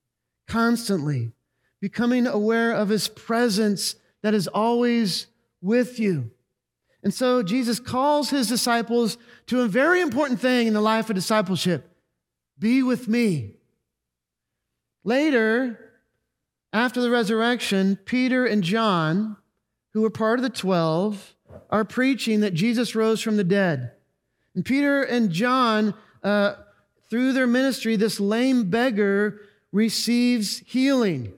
constantly, 0.47 1.33
becoming 1.81 2.29
aware 2.29 2.73
of 2.73 2.89
his 2.89 3.09
presence 3.09 3.97
that 4.23 4.35
is 4.35 4.47
always 4.47 5.27
with 5.61 5.99
you. 5.99 6.31
And 7.03 7.13
so 7.13 7.43
Jesus 7.43 7.81
calls 7.81 8.31
his 8.31 8.47
disciples 8.47 9.19
to 9.47 9.63
a 9.63 9.67
very 9.67 10.01
important 10.01 10.39
thing 10.39 10.69
in 10.69 10.75
the 10.75 10.81
life 10.81 11.11
of 11.11 11.17
discipleship 11.17 11.89
be 12.57 12.85
with 12.85 13.09
me. 13.09 13.57
Later, 15.05 15.79
after 16.73 17.01
the 17.01 17.11
resurrection, 17.11 17.97
Peter 18.05 18.47
and 18.47 18.63
John, 18.63 19.37
who 19.93 20.03
were 20.03 20.11
part 20.11 20.39
of 20.39 20.43
the 20.43 20.51
12, 20.51 21.35
are 21.71 21.85
preaching 21.85 22.41
that 22.41 22.55
Jesus 22.55 22.95
rose 22.95 23.21
from 23.21 23.37
the 23.37 23.45
dead. 23.45 23.93
And 24.55 24.65
Peter 24.65 25.03
and 25.03 25.31
John, 25.31 25.95
uh, 26.23 26.55
through 27.09 27.33
their 27.33 27.47
ministry, 27.47 27.97
this 27.97 28.21
lame 28.21 28.71
beggar 28.71 29.41
receives 29.73 30.59
healing. 30.67 31.33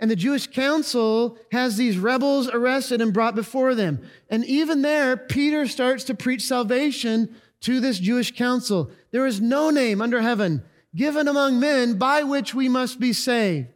And 0.00 0.10
the 0.10 0.16
Jewish 0.16 0.46
council 0.46 1.38
has 1.50 1.76
these 1.76 1.98
rebels 1.98 2.48
arrested 2.48 3.00
and 3.00 3.12
brought 3.12 3.34
before 3.34 3.74
them. 3.74 4.00
And 4.30 4.44
even 4.44 4.82
there, 4.82 5.16
Peter 5.16 5.66
starts 5.66 6.04
to 6.04 6.14
preach 6.14 6.42
salvation 6.42 7.34
to 7.62 7.80
this 7.80 7.98
Jewish 7.98 8.36
council. 8.36 8.90
There 9.10 9.26
is 9.26 9.40
no 9.40 9.70
name 9.70 10.00
under 10.00 10.20
heaven 10.20 10.62
given 10.94 11.28
among 11.28 11.60
men 11.60 11.98
by 11.98 12.22
which 12.22 12.54
we 12.54 12.68
must 12.68 12.98
be 12.98 13.12
saved. 13.12 13.68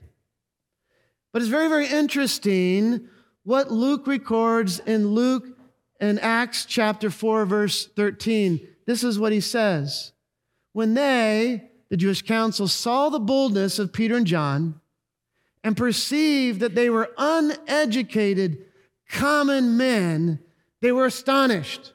But 1.33 1.43
it's 1.43 1.51
very, 1.51 1.69
very 1.69 1.87
interesting 1.87 3.09
what 3.45 3.71
Luke 3.71 4.07
records 4.07 4.79
in 4.81 5.09
Luke 5.09 5.47
and 6.01 6.21
Acts 6.21 6.65
chapter 6.65 7.11
4, 7.11 7.47
verse 7.47 7.87
13, 7.87 8.67
this 8.87 9.05
is 9.05 9.19
what 9.19 9.33
he 9.33 9.41
says. 9.41 10.13
When 10.73 10.95
they, 10.95 11.71
the 11.91 11.97
Jewish 11.97 12.23
council, 12.23 12.67
saw 12.69 13.09
the 13.09 13.21
boldness 13.21 13.79
of 13.79 13.93
Peter 13.93 14.17
and 14.17 14.27
John 14.27 14.81
and 15.65 15.77
perceived 15.77 16.61
that 16.61 16.75
they 16.75 16.91
were 16.91 17.11
uneducated, 17.17 18.65
common 19.09 19.77
men, 19.77 20.41
they 20.81 20.91
were 20.93 21.07
astonished. 21.07 21.93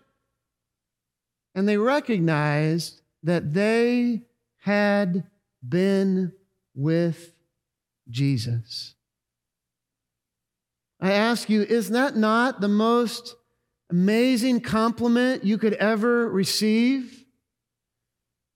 And 1.53 1.67
they 1.67 1.77
recognized 1.77 3.01
that 3.23 3.53
they 3.53 4.21
had 4.67 5.23
been 5.65 6.33
with 6.75 7.31
Jesus. 8.09 8.95
I 10.99 11.13
ask 11.13 11.49
you, 11.49 11.61
is 11.61 11.91
that 11.91 12.17
not 12.17 12.59
the 12.59 12.67
most 12.67 13.35
amazing 13.89 14.59
compliment 14.59 15.45
you 15.45 15.57
could 15.57 15.73
ever 15.75 16.29
receive. 16.29 17.23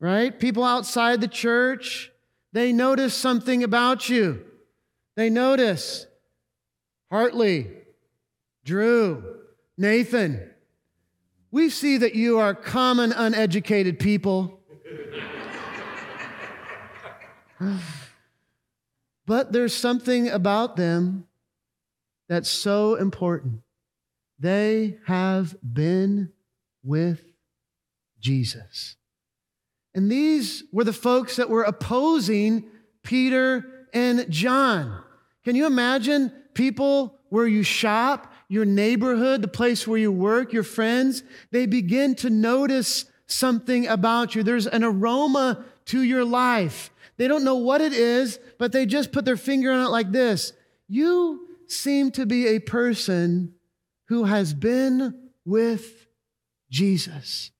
Right? 0.02 0.38
People 0.38 0.66
outside 0.66 1.22
the 1.22 1.30
church, 1.30 2.12
they 2.52 2.74
notice 2.74 3.14
something 3.14 3.64
about 3.64 4.10
you. 4.10 4.44
They 5.16 5.30
notice 5.30 6.08
Hartley, 7.10 7.68
Drew, 8.66 9.24
Nathan. 9.78 10.50
We 11.52 11.70
see 11.70 11.98
that 11.98 12.16
you 12.16 12.38
are 12.40 12.54
common, 12.54 13.14
uneducated 13.14 13.98
people. 13.98 14.61
but 19.26 19.52
there's 19.52 19.74
something 19.74 20.30
about 20.30 20.76
them 20.76 21.28
that's 22.28 22.50
so 22.50 22.96
important. 22.96 23.62
They 24.40 24.98
have 25.06 25.56
been 25.62 26.32
with 26.84 27.22
Jesus. 28.20 28.96
And 29.94 30.12
these 30.12 30.64
were 30.72 30.84
the 30.84 30.94
folks 30.94 31.36
that 31.36 31.50
were 31.50 31.64
opposing 31.64 32.66
Peter 33.04 33.88
and 33.94 34.30
John. 34.30 35.04
Can 35.44 35.56
you 35.56 35.66
imagine 35.66 36.32
people 36.54 37.20
where 37.30 37.48
you 37.48 37.64
shop, 37.64 38.32
your 38.48 38.66
neighborhood, 38.66 39.42
the 39.42 39.48
place 39.48 39.88
where 39.88 40.00
you 40.00 40.12
work, 40.12 40.54
your 40.54 40.64
friends? 40.64 41.24
They 41.52 41.66
begin 41.66 42.16
to 42.16 42.30
notice 42.30 43.06
something 43.28 43.88
about 43.88 44.36
you. 44.36 44.44
There's 44.44 44.68
an 44.68 44.84
aroma 44.84 45.66
to 45.86 46.02
your 46.02 46.24
life. 46.24 46.92
They 47.22 47.28
don't 47.28 47.44
know 47.44 47.58
what 47.58 47.82
it 47.82 47.94
is, 47.94 48.40
but 48.58 48.72
they 48.72 48.88
just 48.88 49.12
put 49.12 49.26
their 49.26 49.38
finger 49.38 49.72
on 49.72 49.86
it 49.86 49.90
like 49.90 50.12
this. 50.12 50.54
You 50.88 51.50
seem 51.68 52.10
to 52.14 52.26
be 52.26 52.48
a 52.48 52.58
person 52.58 53.54
who 54.08 54.24
has 54.24 54.56
been 54.56 55.30
with 55.46 56.08
Jesus. 56.72 57.52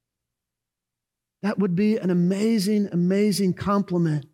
That 1.44 1.60
would 1.60 1.76
be 1.76 1.98
an 1.98 2.10
amazing, 2.10 2.90
amazing 2.92 3.54
compliment 3.54 4.26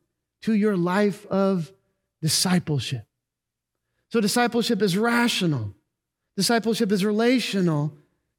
to 0.43 0.53
your 0.53 0.77
life 0.77 1.25
of 1.25 1.74
discipleship. 2.22 3.05
So 4.07 4.22
discipleship 4.22 4.81
is 4.81 4.98
rational, 4.98 5.75
discipleship 6.38 6.89
is 6.89 7.03
relational, 7.03 7.91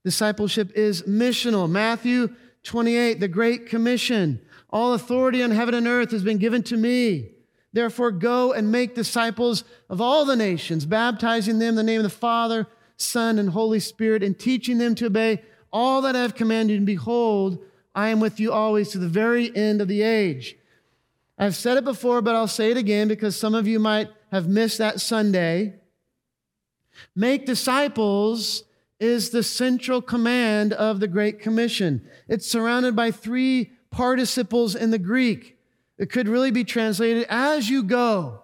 discipleship 0.07 0.73
is 0.75 1.03
missional. 1.03 1.69
Matthew 1.69 2.35
28, 2.63 3.21
the 3.21 3.29
Great 3.29 3.67
Commission. 3.67 4.41
All 4.71 4.93
authority 4.93 5.43
on 5.43 5.51
heaven 5.51 5.75
and 5.75 5.87
earth 5.87 6.11
has 6.11 6.23
been 6.23 6.39
given 6.39 6.63
to 6.65 6.77
me. 6.77 7.31
Therefore, 7.73 8.11
go 8.11 8.53
and 8.53 8.73
make 8.73 8.95
disciples 8.95 9.65
of 9.89 10.01
all 10.01 10.25
the 10.25 10.37
nations, 10.37 10.87
baptizing 10.87 11.59
them 11.59 11.71
in 11.71 11.75
the 11.75 11.83
name 11.83 12.01
of 12.01 12.05
the 12.05 12.11
Father, 12.11 12.67
Son, 12.97 13.39
and 13.39 13.51
Holy 13.51 13.81
Spirit, 13.81 14.23
and 14.23 14.39
teaching 14.39 14.79
them 14.79 14.95
to 14.97 15.07
obey 15.07 15.43
all 15.73 16.03
that 16.03 16.17
I 16.17 16.23
have 16.23 16.35
commanded. 16.35 16.77
And 16.79 16.87
behold, 16.87 17.63
I 17.95 18.09
am 18.09 18.21
with 18.21 18.41
you 18.41 18.53
always 18.53 18.91
to 18.91 18.99
the 18.99 19.09
very 19.09 19.55
end 19.55 19.81
of 19.81 19.89
the 19.89 20.03
age. 20.03 20.57
I've 21.39 21.57
said 21.57 21.77
it 21.77 21.85
before, 21.85 22.21
but 22.21 22.35
I'll 22.35 22.49
say 22.49 22.71
it 22.71 22.77
again 22.77 23.07
because 23.07 23.37
some 23.37 23.55
of 23.55 23.69
you 23.69 23.79
might 23.79 24.09
have 24.33 24.49
missed 24.49 24.79
that 24.79 25.01
Sunday. 25.01 25.75
Make 27.15 27.47
disciples 27.47 28.65
is 28.99 29.31
the 29.31 29.45
central 29.45 30.03
command 30.03 30.73
of 30.73 30.99
the 30.99 31.07
Great 31.07 31.41
Commission. 31.41 32.09
It's 32.27 32.51
surrounded 32.51 32.97
by 32.97 33.13
three 33.13 33.71
participles 33.91 34.75
in 34.75 34.91
the 34.91 34.99
Greek. 34.99 35.57
It 35.99 36.11
could 36.11 36.29
really 36.29 36.51
be 36.51 36.65
translated 36.65 37.27
as 37.29 37.69
you 37.69 37.83
go, 37.83 38.41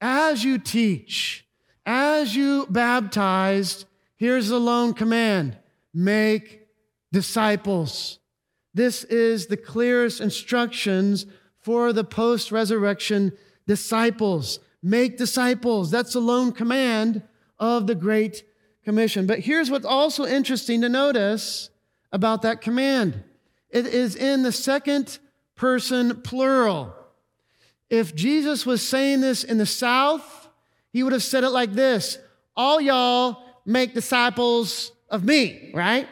as 0.00 0.44
you 0.44 0.58
teach, 0.58 1.46
as 1.86 2.36
you 2.36 2.66
baptized. 2.68 3.86
Here's 4.16 4.48
the 4.48 4.60
lone 4.60 4.94
command 4.94 5.56
make 5.94 6.66
disciples. 7.12 8.18
This 8.74 9.04
is 9.04 9.46
the 9.46 9.56
clearest 9.56 10.20
instructions 10.20 11.26
for 11.60 11.92
the 11.92 12.04
post 12.04 12.52
resurrection 12.52 13.32
disciples. 13.66 14.60
Make 14.82 15.18
disciples. 15.18 15.90
That's 15.90 16.12
the 16.12 16.20
lone 16.20 16.52
command 16.52 17.22
of 17.58 17.86
the 17.86 17.94
Great 17.94 18.44
Commission. 18.84 19.26
But 19.26 19.40
here's 19.40 19.70
what's 19.70 19.86
also 19.86 20.24
interesting 20.24 20.82
to 20.82 20.88
notice 20.88 21.70
about 22.12 22.42
that 22.42 22.60
command 22.60 23.24
it 23.70 23.86
is 23.86 24.16
in 24.16 24.42
the 24.42 24.52
second 24.52 25.18
person 25.54 26.22
plural. 26.22 26.94
If 27.90 28.14
Jesus 28.14 28.66
was 28.66 28.86
saying 28.86 29.20
this 29.20 29.44
in 29.44 29.58
the 29.58 29.66
South, 29.66 30.48
he 30.92 31.02
would 31.02 31.12
have 31.12 31.22
said 31.22 31.44
it 31.44 31.50
like 31.50 31.72
this 31.72 32.18
All 32.56 32.80
y'all 32.80 33.42
make 33.64 33.94
disciples 33.94 34.92
of 35.10 35.24
me, 35.24 35.70
right? 35.74 36.08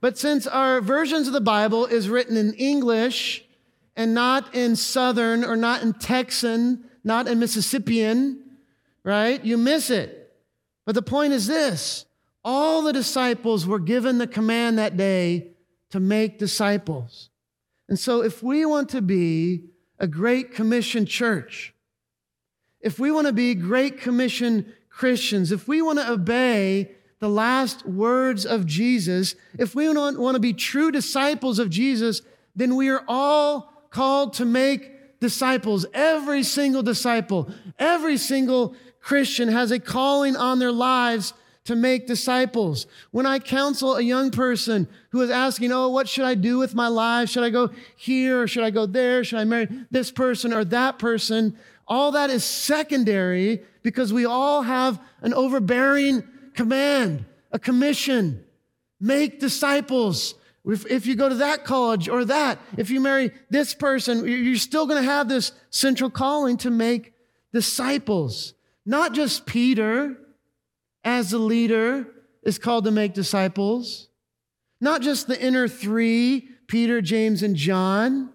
But 0.00 0.18
since 0.18 0.46
our 0.46 0.80
versions 0.80 1.26
of 1.26 1.32
the 1.32 1.40
Bible 1.40 1.86
is 1.86 2.08
written 2.08 2.36
in 2.36 2.52
English 2.54 3.44
and 3.96 4.14
not 4.14 4.54
in 4.54 4.76
Southern 4.76 5.44
or 5.44 5.56
not 5.56 5.82
in 5.82 5.94
Texan, 5.94 6.84
not 7.02 7.26
in 7.28 7.38
Mississippian, 7.38 8.42
right? 9.02 9.42
You 9.44 9.56
miss 9.56 9.90
it. 9.90 10.34
But 10.84 10.94
the 10.94 11.02
point 11.02 11.32
is 11.32 11.46
this 11.46 12.04
all 12.44 12.82
the 12.82 12.92
disciples 12.92 13.66
were 13.66 13.80
given 13.80 14.18
the 14.18 14.26
command 14.26 14.78
that 14.78 14.96
day 14.96 15.55
to 15.96 16.00
make 16.00 16.38
disciples. 16.38 17.30
And 17.88 17.98
so, 17.98 18.22
if 18.22 18.42
we 18.42 18.66
want 18.66 18.90
to 18.90 19.00
be 19.00 19.64
a 19.98 20.06
Great 20.06 20.52
Commission 20.52 21.06
church, 21.06 21.72
if 22.82 22.98
we 22.98 23.10
want 23.10 23.28
to 23.28 23.32
be 23.32 23.54
Great 23.54 23.98
Commission 23.98 24.74
Christians, 24.90 25.52
if 25.52 25.66
we 25.66 25.80
want 25.80 25.98
to 25.98 26.10
obey 26.10 26.90
the 27.18 27.30
last 27.30 27.86
words 27.86 28.44
of 28.44 28.66
Jesus, 28.66 29.36
if 29.58 29.74
we 29.74 29.88
want 29.88 30.34
to 30.34 30.38
be 30.38 30.52
true 30.52 30.90
disciples 30.90 31.58
of 31.58 31.70
Jesus, 31.70 32.20
then 32.54 32.76
we 32.76 32.90
are 32.90 33.02
all 33.08 33.72
called 33.88 34.34
to 34.34 34.44
make 34.44 35.18
disciples. 35.18 35.86
Every 35.94 36.42
single 36.42 36.82
disciple, 36.82 37.50
every 37.78 38.18
single 38.18 38.76
Christian 39.00 39.48
has 39.48 39.70
a 39.70 39.80
calling 39.80 40.36
on 40.36 40.58
their 40.58 40.72
lives 40.72 41.32
to 41.66 41.76
make 41.76 42.06
disciples. 42.06 42.86
When 43.10 43.26
I 43.26 43.38
counsel 43.38 43.96
a 43.96 44.02
young 44.02 44.30
person 44.30 44.88
who 45.10 45.20
is 45.20 45.30
asking, 45.30 45.72
Oh, 45.72 45.88
what 45.88 46.08
should 46.08 46.24
I 46.24 46.34
do 46.34 46.58
with 46.58 46.74
my 46.74 46.88
life? 46.88 47.28
Should 47.28 47.44
I 47.44 47.50
go 47.50 47.70
here 47.96 48.42
or 48.42 48.48
should 48.48 48.64
I 48.64 48.70
go 48.70 48.86
there? 48.86 49.22
Should 49.22 49.38
I 49.38 49.44
marry 49.44 49.68
this 49.90 50.10
person 50.10 50.52
or 50.52 50.64
that 50.66 50.98
person? 50.98 51.56
All 51.88 52.12
that 52.12 52.30
is 52.30 52.44
secondary 52.44 53.62
because 53.82 54.12
we 54.12 54.24
all 54.24 54.62
have 54.62 55.00
an 55.20 55.34
overbearing 55.34 56.24
command, 56.54 57.24
a 57.52 57.58
commission. 57.58 58.44
Make 59.00 59.40
disciples. 59.40 60.34
If, 60.64 60.86
if 60.86 61.06
you 61.06 61.14
go 61.14 61.28
to 61.28 61.36
that 61.36 61.64
college 61.64 62.08
or 62.08 62.24
that, 62.24 62.58
if 62.76 62.90
you 62.90 63.00
marry 63.00 63.30
this 63.50 63.74
person, 63.74 64.26
you're 64.26 64.56
still 64.56 64.86
going 64.86 65.02
to 65.02 65.08
have 65.08 65.28
this 65.28 65.52
central 65.70 66.10
calling 66.10 66.56
to 66.58 66.70
make 66.70 67.12
disciples. 67.52 68.54
Not 68.84 69.12
just 69.12 69.46
Peter, 69.46 70.16
as 71.06 71.32
a 71.32 71.38
leader 71.38 72.04
is 72.42 72.58
called 72.58 72.84
to 72.84 72.90
make 72.90 73.14
disciples. 73.14 74.08
Not 74.80 75.00
just 75.00 75.28
the 75.28 75.40
inner 75.40 75.68
three, 75.68 76.48
Peter, 76.66 77.00
James, 77.00 77.42
and 77.42 77.54
John. 77.54 78.30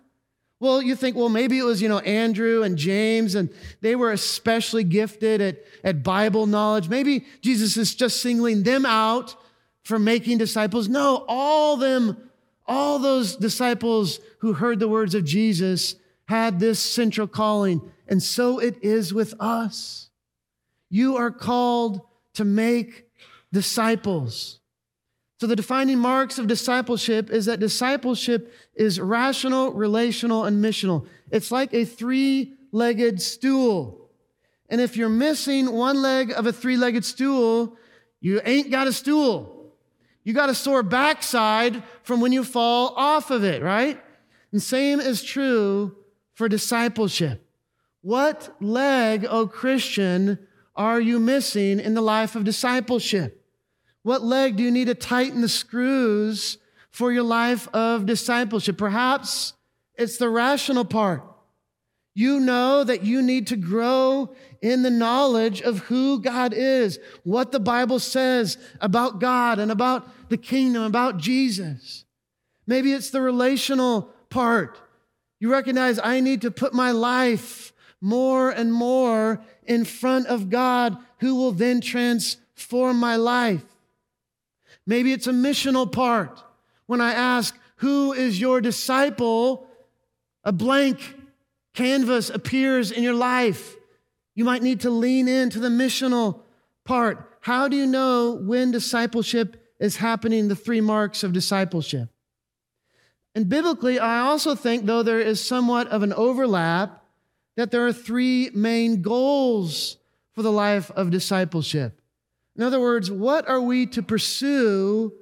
Well, 0.60 0.82
you 0.82 0.96
think, 0.96 1.18
well, 1.18 1.30
maybe 1.30 1.60
it 1.60 1.64
was, 1.64 1.82
you 1.82 1.90
know, 1.90 2.00
Andrew 2.00 2.64
and 2.64 2.78
James, 2.78 3.36
and 3.36 3.50
they 3.82 3.96
were 3.96 4.12
especially 4.12 4.86
gifted 4.86 5.42
at, 5.42 5.58
at 5.84 6.02
Bible 6.02 6.46
knowledge. 6.48 6.88
Maybe 6.88 7.26
Jesus 7.42 7.76
is 7.76 7.94
just 7.94 8.22
singling 8.22 8.64
them 8.64 8.86
out 8.86 9.36
for 9.84 10.00
making 10.00 10.38
disciples. 10.38 10.88
No, 10.88 11.26
all 11.28 11.76
them, 11.78 12.30
all 12.66 13.00
those 13.00 13.36
disciples 13.36 14.20
who 14.40 14.54
heard 14.54 14.80
the 14.80 14.88
words 14.88 15.14
of 15.14 15.26
Jesus 15.26 15.96
had 16.26 16.60
this 16.60 16.80
central 16.80 17.28
calling. 17.28 17.82
And 18.08 18.24
so 18.24 18.60
it 18.60 18.82
is 18.82 19.14
with 19.14 19.34
us. 19.40 20.10
You 20.90 21.18
are 21.18 21.32
called 21.32 22.02
to 22.36 22.46
make 22.46 23.06
disciples. 23.52 24.60
So, 25.39 25.48
the 25.48 25.56
defining 25.56 25.98
marks 25.98 26.38
of 26.38 26.48
discipleship 26.48 27.32
is 27.32 27.46
that 27.46 27.60
discipleship 27.60 28.54
is 28.76 29.00
rational, 29.00 29.74
relational, 29.74 30.46
and 30.46 30.63
missional. 30.63 31.08
It's 31.32 31.52
like 31.52 31.74
a 31.74 31.84
three 31.84 32.54
legged 32.72 33.22
stool. 33.22 34.10
And 34.70 34.80
if 34.80 34.96
you're 34.96 35.10
missing 35.10 35.72
one 35.72 36.02
leg 36.02 36.32
of 36.32 36.46
a 36.46 36.54
three 36.54 36.78
legged 36.78 37.04
stool, 37.04 37.76
you 38.20 38.39
ain't 38.46 38.72
got 38.72 38.88
a 38.88 38.94
stool. 38.94 39.74
You 40.24 40.34
got 40.34 40.50
a 40.50 40.56
sore 40.56 40.84
backside 40.84 41.84
from 42.04 42.22
when 42.22 42.32
you 42.32 42.44
fall 42.44 42.94
off 42.96 43.32
of 43.32 43.44
it, 43.44 43.63
right? 43.63 44.00
And 44.52 44.62
same 44.62 45.00
is 45.00 45.24
true 45.24 45.96
for 46.36 46.48
discipleship. 46.48 47.46
What 48.02 48.56
leg, 48.62 49.26
O 49.28 49.48
Christian, 49.48 50.39
are 50.76 51.00
you 51.00 51.20
missing 51.20 51.80
in 51.80 51.94
the 51.94 52.02
life 52.02 52.36
of 52.36 52.44
discipleship? 52.44 53.46
What 54.04 54.24
leg 54.24 54.56
do 54.56 54.64
you 54.64 54.72
need 54.72 54.88
to 54.88 54.96
tighten 54.96 55.42
the 55.42 55.50
screws 55.50 56.58
for 56.90 57.12
your 57.12 57.24
life 57.24 57.68
of 57.74 58.06
discipleship? 58.06 58.78
Perhaps 58.78 59.54
it's 59.96 60.18
the 60.18 60.30
rational 60.30 60.86
part. 60.86 61.24
You 62.14 62.40
know 62.40 62.84
that 62.84 63.04
you 63.04 63.22
need 63.22 63.48
to 63.48 63.56
grow 63.56 64.34
in 64.62 64.84
the 64.84 64.90
knowledge 64.90 65.62
of 65.62 65.80
who 65.80 66.20
God 66.22 66.54
is, 66.54 67.00
what 67.24 67.52
the 67.52 67.60
Bible 67.60 68.00
says 68.00 68.58
about 68.82 69.20
God 69.20 69.60
and 69.60 69.72
about 69.72 70.30
the 70.30 70.38
kingdom, 70.38 70.84
about 70.84 71.18
Jesus. 71.18 72.06
Maybe 72.68 72.94
it's 72.94 73.12
the 73.12 73.22
relational 73.22 74.10
part. 74.30 74.78
You 75.40 75.52
recognize 75.52 76.00
I 76.04 76.20
need 76.20 76.42
to 76.42 76.52
put 76.52 76.74
my 76.74 76.92
life 76.92 77.71
more 78.02 78.50
and 78.50 78.74
more 78.74 79.42
in 79.64 79.86
front 79.86 80.28
of 80.28 80.50
God 80.50 80.98
who 81.20 81.36
will 81.36 81.52
then 81.52 81.80
transform 81.80 83.00
my 83.00 83.16
life. 83.16 83.64
Maybe 84.86 85.14
it's 85.14 85.28
a 85.28 85.32
missional 85.32 85.90
part. 85.90 86.44
When 86.88 87.00
I 87.00 87.14
ask, 87.14 87.58
Who 87.78 88.12
is 88.12 88.42
your 88.42 88.60
disciple? 88.60 89.68
a 90.44 90.52
blank 90.52 91.16
canvas 91.74 92.30
appears 92.30 92.92
in 92.92 93.04
your 93.04 93.14
life. 93.14 93.76
You 94.36 94.46
might 94.46 94.64
need 94.64 94.82
to 94.82 94.90
lean 94.90 95.28
into 95.28 95.60
the 95.60 95.70
missional 95.70 96.42
part. 96.84 97.30
How 97.42 97.68
do 97.68 97.76
you 97.76 97.86
know 97.86 98.32
when 98.32 98.72
discipleship 98.72 99.58
is 99.80 99.98
happening? 99.98 100.48
The 100.48 100.56
three 100.56 100.82
marks 100.82 101.24
of 101.24 101.34
discipleship. 101.34 102.10
And 103.34 103.48
biblically, 103.48 104.00
I 104.00 104.20
also 104.20 104.56
think, 104.56 104.86
though 104.86 105.04
there 105.04 105.20
is 105.20 105.40
somewhat 105.46 105.88
of 105.88 106.04
an 106.04 106.14
overlap, 106.14 107.01
that 107.58 107.72
there 107.72 107.86
are 107.86 107.94
three 107.94 108.50
main 108.54 109.02
goals 109.02 109.98
for 110.34 110.42
the 110.42 110.52
life 110.52 110.90
of 110.92 111.12
discipleship. 111.12 112.02
In 112.56 112.64
other 112.64 112.80
words, 112.80 113.10
what 113.10 113.48
are 113.48 113.62
we 113.62 113.86
to 113.88 114.02
pursue 114.02 115.14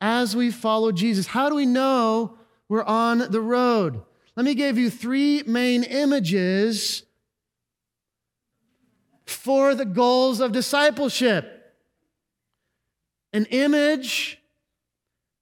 as 0.00 0.36
we 0.36 0.50
follow 0.50 0.92
Jesus? 0.92 1.26
How 1.26 1.48
do 1.48 1.54
we 1.54 1.66
know 1.66 2.38
we're 2.68 2.84
on 2.84 3.18
the 3.18 3.40
road? 3.40 4.02
Let 4.36 4.44
me 4.44 4.54
give 4.54 4.78
you 4.78 4.90
three 4.90 5.42
main 5.46 5.82
images 5.82 7.04
for 9.24 9.74
the 9.74 9.84
goals 9.84 10.40
of 10.40 10.52
discipleship 10.52 11.52
an 13.32 13.44
image, 13.46 14.38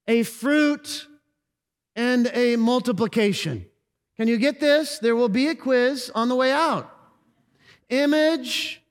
a 0.08 0.24
fruit, 0.24 1.06
and 1.94 2.28
a 2.34 2.56
multiplication. 2.56 3.66
Can 4.16 4.28
you 4.28 4.36
get 4.36 4.60
this? 4.60 4.98
There 4.98 5.16
will 5.16 5.28
be 5.28 5.48
a 5.48 5.54
quiz 5.54 6.10
on 6.14 6.28
the 6.28 6.36
way 6.36 6.52
out. 6.52 6.90
Image, 7.88 8.82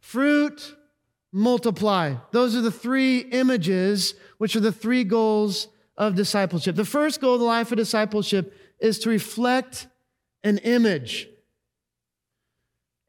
fruit, 0.00 0.74
multiply. 1.30 2.14
Those 2.30 2.56
are 2.56 2.60
the 2.60 2.70
three 2.70 3.18
images, 3.18 4.14
which 4.38 4.56
are 4.56 4.60
the 4.60 4.72
three 4.72 5.04
goals 5.04 5.68
of 5.96 6.14
discipleship. 6.14 6.76
The 6.76 6.84
first 6.84 7.20
goal 7.20 7.34
of 7.34 7.40
the 7.40 7.46
life 7.46 7.70
of 7.70 7.78
discipleship 7.78 8.56
is 8.78 8.98
to 9.00 9.10
reflect 9.10 9.86
an 10.42 10.58
image. 10.58 11.28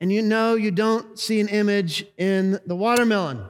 And 0.02 0.12
you 0.12 0.21
know 0.21 0.56
you 0.56 0.71
don't 0.71 1.17
see 1.17 1.39
an 1.39 1.47
image 1.47 2.06
in 2.17 2.60
the 2.65 2.76
watermelon. 2.76 3.45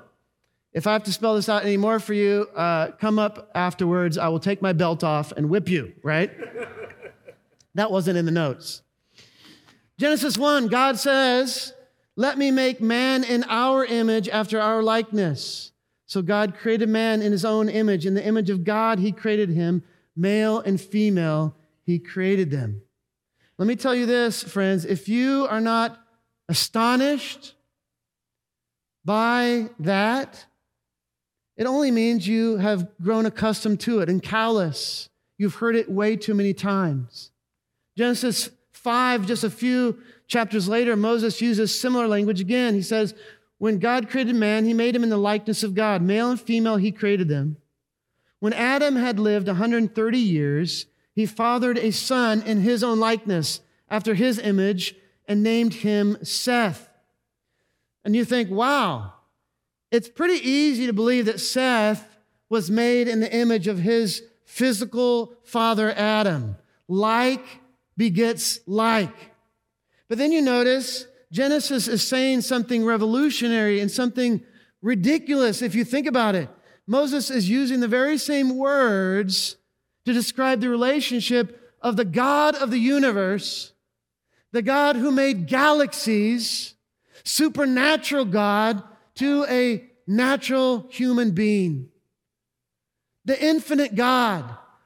If 0.72 0.88
I 0.88 0.94
have 0.94 1.04
to 1.04 1.12
spell 1.12 1.36
this 1.36 1.50
out 1.50 1.64
anymore 1.64 2.00
for 2.00 2.14
you, 2.14 2.48
uh, 2.56 2.92
come 2.92 3.20
up 3.20 3.52
afterwards. 3.54 4.18
I 4.18 4.28
will 4.28 4.40
take 4.40 4.62
my 4.62 4.74
belt 4.74 5.04
off 5.04 5.32
and 5.32 5.50
whip 5.50 5.68
you, 5.68 5.94
right? 6.04 6.32
that 7.76 7.92
wasn't 7.92 8.18
in 8.18 8.26
the 8.26 8.32
notes. 8.32 8.82
Genesis 9.98 10.38
1, 10.38 10.68
God 10.68 10.98
says, 10.98 11.74
Let 12.16 12.38
me 12.38 12.52
make 12.52 12.82
man 12.82 13.24
in 13.24 13.44
our 13.48 13.86
image 13.86 14.28
after 14.30 14.60
our 14.60 14.82
likeness. 14.82 15.72
So 16.06 16.22
God 16.22 16.56
created 16.56 16.90
man 16.90 17.22
in 17.22 17.32
his 17.32 17.46
own 17.46 17.70
image. 17.70 18.06
In 18.06 18.14
the 18.14 18.26
image 18.26 18.50
of 18.50 18.64
God, 18.64 19.00
he 19.00 19.12
created 19.12 19.50
him. 19.50 19.84
Male 20.16 20.60
and 20.60 20.80
female, 20.80 21.56
he 21.84 22.00
created 22.00 22.52
them. 22.52 22.82
Let 23.58 23.68
me 23.68 23.76
tell 23.76 23.96
you 23.96 24.06
this, 24.06 24.44
friends 24.44 24.86
if 24.86 25.08
you 25.08 25.48
are 25.50 25.62
not 25.62 26.00
astonished 26.50 27.56
by 29.06 29.70
that, 29.80 30.46
it 31.56 31.66
only 31.66 31.92
means 31.92 32.28
you 32.28 32.58
have 32.58 32.90
grown 33.02 33.26
accustomed 33.26 33.80
to 33.82 34.00
it 34.00 34.10
and 34.10 34.22
callous. 34.22 35.10
You've 35.38 35.56
heard 35.56 35.76
it 35.76 35.90
way 35.90 36.16
too 36.16 36.34
many 36.34 36.54
times. 36.54 37.32
Genesis 37.98 38.50
5, 38.72 39.26
just 39.26 39.44
a 39.44 39.50
few 39.50 40.00
chapters 40.28 40.68
later, 40.68 40.96
Moses 40.96 41.42
uses 41.42 41.80
similar 41.80 42.08
language 42.08 42.42
again. 42.42 42.74
He 42.74 42.82
says, 42.82 43.14
When 43.58 43.80
God 43.80 44.10
created 44.10 44.36
man, 44.36 44.66
he 44.66 44.74
made 44.74 44.96
him 44.96 45.04
in 45.04 45.10
the 45.10 45.18
likeness 45.18 45.64
of 45.64 45.76
God. 45.76 46.02
Male 46.02 46.32
and 46.32 46.42
female, 46.42 46.78
he 46.78 46.92
created 46.92 47.28
them. 47.28 47.58
When 48.40 48.54
Adam 48.54 48.96
had 48.96 49.20
lived 49.20 49.48
130 49.48 50.18
years, 50.18 50.88
he 51.14 51.26
fathered 51.26 51.78
a 51.78 51.92
son 51.92 52.42
in 52.42 52.62
his 52.62 52.84
own 52.84 53.00
likeness, 53.00 53.62
after 53.90 54.16
his 54.16 54.40
image, 54.40 54.96
and 55.28 55.44
named 55.44 55.76
him 55.76 56.18
Seth. 56.24 56.90
And 58.04 58.16
you 58.16 58.26
think, 58.26 58.50
wow, 58.50 59.14
it's 59.92 60.10
pretty 60.10 60.46
easy 60.46 60.88
to 60.88 60.94
believe 60.94 61.28
that 61.28 61.40
Seth 61.40 62.18
was 62.50 62.70
made 62.70 63.08
in 63.08 63.20
the 63.20 63.34
image 63.34 63.68
of 63.68 63.80
his 63.80 64.24
physical 64.46 65.36
father 65.44 65.92
Adam. 65.92 66.58
Like 66.88 67.46
begets 67.98 68.60
like. 68.68 69.32
But 70.10 70.18
then 70.18 70.32
you 70.32 70.42
notice 70.42 71.08
Genesis 71.32 71.88
is 71.88 72.08
saying 72.08 72.42
something 72.42 72.86
revolutionary 72.86 73.80
and 73.80 73.90
something 73.90 74.44
ridiculous 74.82 75.62
if 75.62 75.74
you 75.74 75.84
think 75.84 76.06
about 76.06 76.36
it. 76.36 76.50
Moses 76.86 77.32
is 77.32 77.50
using 77.50 77.80
the 77.80 77.88
very 77.88 78.18
same 78.18 78.58
words 78.58 79.56
to 80.06 80.14
describe 80.14 80.62
the 80.62 80.70
relationship 80.70 81.76
of 81.82 81.96
the 81.96 82.06
God 82.06 82.56
of 82.56 82.72
the 82.72 82.80
universe, 82.80 83.74
the 84.52 84.62
God 84.62 84.96
who 84.96 85.12
made 85.12 85.48
galaxies, 85.48 86.76
supernatural 87.24 88.26
God, 88.26 88.84
to 89.16 89.46
a 89.50 89.90
natural 90.06 90.88
human 90.90 91.32
being. 91.32 91.90
The 93.26 93.42
infinite 93.42 93.96
God 93.96 94.44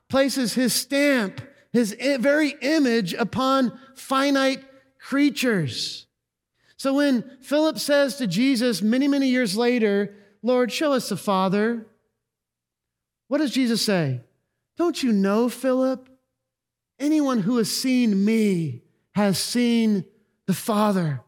places 0.09 0.53
his 0.53 0.73
stamp, 0.73 1.41
his 1.77 1.95
very 2.19 2.55
image 2.61 3.13
upon 3.13 3.77
finite 3.95 4.63
creatures. 4.99 6.07
So 6.77 6.95
when 6.95 7.37
Philip 7.41 7.79
says 7.79 8.17
to 8.17 8.27
Jesus 8.27 8.81
many, 8.81 9.07
many 9.07 9.29
years 9.29 9.55
later, 9.55 10.15
Lord, 10.43 10.71
show 10.71 10.93
us 10.93 11.09
the 11.09 11.17
Father, 11.17 11.87
what 13.27 13.39
does 13.39 13.51
Jesus 13.51 13.81
say? 13.83 14.21
Don't 14.77 15.01
you 15.01 15.11
know, 15.11 15.49
Philip? 15.49 16.07
Anyone 16.99 17.39
who 17.39 17.57
has 17.57 17.71
seen 17.71 18.23
me 18.23 18.83
has 19.13 19.39
seen 19.39 20.05
the 20.45 20.53
Father. 20.53 21.21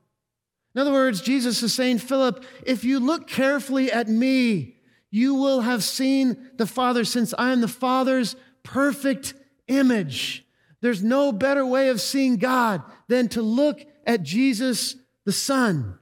In 0.75 0.81
other 0.81 0.91
words, 0.91 1.21
Jesus 1.21 1.63
is 1.63 1.73
saying, 1.73 1.97
Philip, 1.97 2.43
if 2.65 2.83
you 2.83 2.99
look 2.99 3.27
carefully 3.27 3.91
at 3.91 4.07
me, 4.07 4.75
you 5.09 5.33
will 5.33 5.61
have 5.61 5.83
seen 5.83 6.51
the 6.57 6.67
Father 6.67 7.03
since 7.03 7.33
I 7.37 7.51
am 7.51 7.61
the 7.61 7.67
Father's 7.67 8.35
perfect 8.63 9.33
image. 9.69 10.45
There's 10.81 11.03
no 11.03 11.31
better 11.31 11.65
way 11.65 11.89
of 11.89 12.01
seeing 12.01 12.37
God 12.37 12.81
than 13.07 13.27
to 13.29 13.41
look 13.41 13.81
at 14.05 14.23
Jesus 14.23 14.95
the 15.25 15.31
Son. 15.31 15.97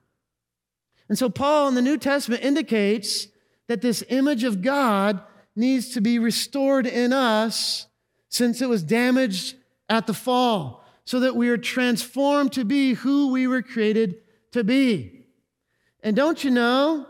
And 1.09 1.17
so, 1.17 1.29
Paul 1.29 1.67
in 1.69 1.75
the 1.75 1.81
New 1.81 1.97
Testament 1.97 2.43
indicates 2.43 3.27
that 3.67 3.81
this 3.81 4.03
image 4.09 4.43
of 4.43 4.61
God 4.61 5.21
needs 5.55 5.89
to 5.93 6.01
be 6.01 6.19
restored 6.19 6.85
in 6.85 7.13
us 7.13 7.87
since 8.29 8.61
it 8.61 8.69
was 8.69 8.83
damaged 8.83 9.55
at 9.89 10.05
the 10.05 10.13
fall, 10.13 10.83
so 11.05 11.21
that 11.21 11.35
we 11.35 11.49
are 11.49 11.57
transformed 11.57 12.51
to 12.53 12.65
be 12.65 12.93
who 12.93 13.31
we 13.31 13.47
were 13.47 13.61
created 13.61 14.15
to 14.51 14.63
be. 14.63 15.25
And 16.03 16.15
don't 16.15 16.43
you 16.43 16.51
know, 16.51 17.07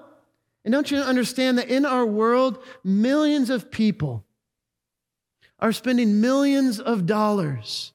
and 0.64 0.72
don't 0.72 0.92
you 0.92 0.98
understand 1.00 1.58
that 1.58 1.70
in 1.70 1.86
our 1.86 2.06
world, 2.06 2.64
millions 2.84 3.50
of 3.50 3.72
people 3.72 4.27
are 5.60 5.72
spending 5.72 6.22
millions 6.22 6.80
of 6.80 7.06
dollars 7.06 7.94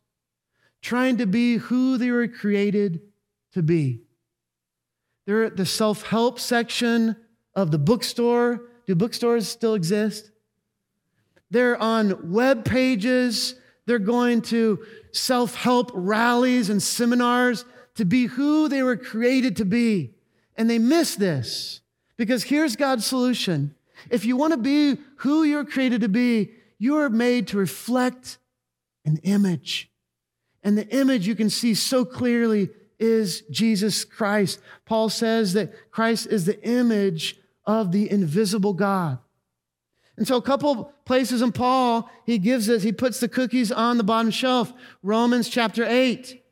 trying 0.81 1.17
to 1.19 1.27
be 1.27 1.57
who 1.57 1.97
they 1.97 2.11
were 2.11 2.29
created 2.29 3.01
to 3.53 3.63
be? 3.63 4.01
They're 5.27 5.45
at 5.45 5.57
the 5.57 5.67
self 5.67 6.03
help 6.03 6.41
section 6.41 7.17
of 7.55 7.71
the 7.71 7.79
bookstore. 7.79 8.63
Do 8.87 8.95
bookstores 8.95 9.49
still 9.49 9.75
exist? 9.75 10.31
They're 11.51 11.77
on 11.77 12.33
web 12.33 12.65
pages. 12.65 13.55
They're 13.87 13.99
going 13.99 14.43
to 14.43 14.85
self 15.13 15.55
help 15.55 15.91
rallies 15.95 16.71
and 16.71 16.83
seminars 16.83 17.65
to 17.97 18.05
be 18.05 18.27
who 18.27 18.69
they 18.69 18.83
were 18.83 18.97
created 18.97 19.57
to 19.57 19.65
be. 19.65 20.15
And 20.57 20.69
they 20.69 20.79
miss 20.79 21.15
this 21.15 21.81
because 22.17 22.45
here's 22.45 22.77
God's 22.77 23.07
solution. 23.07 23.75
If 24.11 24.25
you 24.25 24.37
want 24.37 24.53
to 24.53 24.59
be 24.59 24.97
who 25.17 25.45
you're 25.45 25.65
created 25.65 26.01
to 26.01 26.09
be, 26.09 26.53
you're 26.83 27.09
made 27.09 27.47
to 27.47 27.57
reflect 27.57 28.39
an 29.05 29.17
image. 29.23 29.89
And 30.65 30.77
the 30.77 30.89
image 30.89 31.29
you 31.29 31.37
can 31.37 31.49
see 31.49 31.75
so 31.75 32.05
clearly 32.05 32.71
is 32.99 33.43
Jesus 33.53 34.05
Christ. 34.05 34.61
Paul 34.85 35.09
says 35.09 35.53
that 35.53 35.93
Christ 35.93 36.27
is 36.27 36.45
the 36.45 36.61
image 36.67 37.37
of 37.65 37.93
the 37.93 38.11
invisible 38.11 38.73
God. 38.73 39.19
And 40.17 40.27
so, 40.27 40.37
a 40.37 40.43
couple 40.43 40.93
places 41.05 41.41
in 41.41 41.53
Paul, 41.53 42.11
he 42.27 42.39
gives 42.39 42.69
us, 42.69 42.83
he 42.83 42.91
puts 42.91 43.21
the 43.21 43.29
cookies 43.29 43.71
on 43.71 43.97
the 43.97 44.05
bottom 44.05 44.33
shelf. 44.33 44.73
Romans 45.05 45.49
chapter 45.49 45.85
8. 45.89 46.43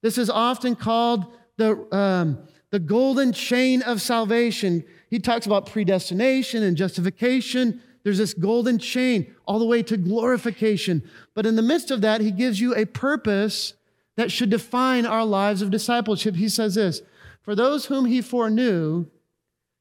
This 0.00 0.16
is 0.16 0.30
often 0.30 0.76
called 0.76 1.26
the, 1.58 1.86
um, 1.94 2.38
the 2.70 2.78
golden 2.78 3.34
chain 3.34 3.82
of 3.82 4.00
salvation. 4.00 4.82
He 5.10 5.18
talks 5.18 5.44
about 5.44 5.66
predestination 5.66 6.62
and 6.62 6.74
justification. 6.74 7.82
There's 8.04 8.18
this 8.18 8.34
golden 8.34 8.78
chain 8.78 9.34
all 9.46 9.58
the 9.58 9.64
way 9.64 9.82
to 9.82 9.96
glorification. 9.96 11.02
But 11.34 11.46
in 11.46 11.56
the 11.56 11.62
midst 11.62 11.90
of 11.90 12.02
that, 12.02 12.20
he 12.20 12.30
gives 12.30 12.60
you 12.60 12.74
a 12.74 12.84
purpose 12.84 13.74
that 14.16 14.30
should 14.30 14.50
define 14.50 15.06
our 15.06 15.24
lives 15.24 15.62
of 15.62 15.70
discipleship. 15.70 16.36
He 16.36 16.48
says 16.48 16.76
this 16.76 17.02
For 17.42 17.54
those 17.54 17.86
whom 17.86 18.04
he 18.04 18.20
foreknew, 18.20 19.06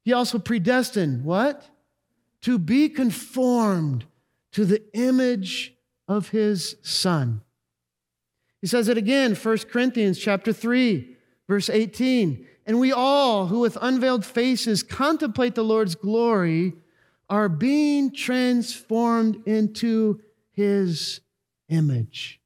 he 0.04 0.14
also 0.14 0.40
predestined 0.40 1.24
what? 1.24 1.70
to 2.44 2.60
be 2.60 2.90
conformed 2.90 4.06
to 4.52 4.66
the 4.66 4.84
image 4.94 5.74
of 6.08 6.30
his 6.30 6.76
son. 6.82 7.42
He 8.62 8.68
says 8.68 8.88
it 8.90 8.98
again, 8.98 9.34
1 9.34 9.58
Corinthians 9.72 10.20
chapter 10.20 10.54
3, 10.54 11.16
verse 11.48 11.70
18. 11.70 12.46
And 12.66 12.80
we 12.80 12.92
all 12.92 13.48
who 13.48 13.60
with 13.60 13.78
unveiled 13.82 14.26
faces 14.26 14.84
contemplate 14.84 15.56
the 15.56 15.64
Lord's 15.64 15.96
glory 15.96 16.74
are 17.34 17.50
being 17.50 18.12
transformed 18.12 19.42
into 19.48 20.22
his 20.52 21.20
image. 21.68 22.40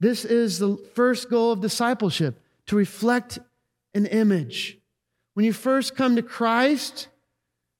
This 0.00 0.24
is 0.24 0.58
the 0.58 0.76
first 0.96 1.30
goal 1.30 1.52
of 1.52 1.60
discipleship 1.60 2.42
to 2.66 2.74
reflect 2.74 3.38
an 3.94 4.06
image. 4.06 4.78
When 5.34 5.46
you 5.46 5.52
first 5.52 5.94
come 5.94 6.16
to 6.16 6.22
Christ, 6.22 7.06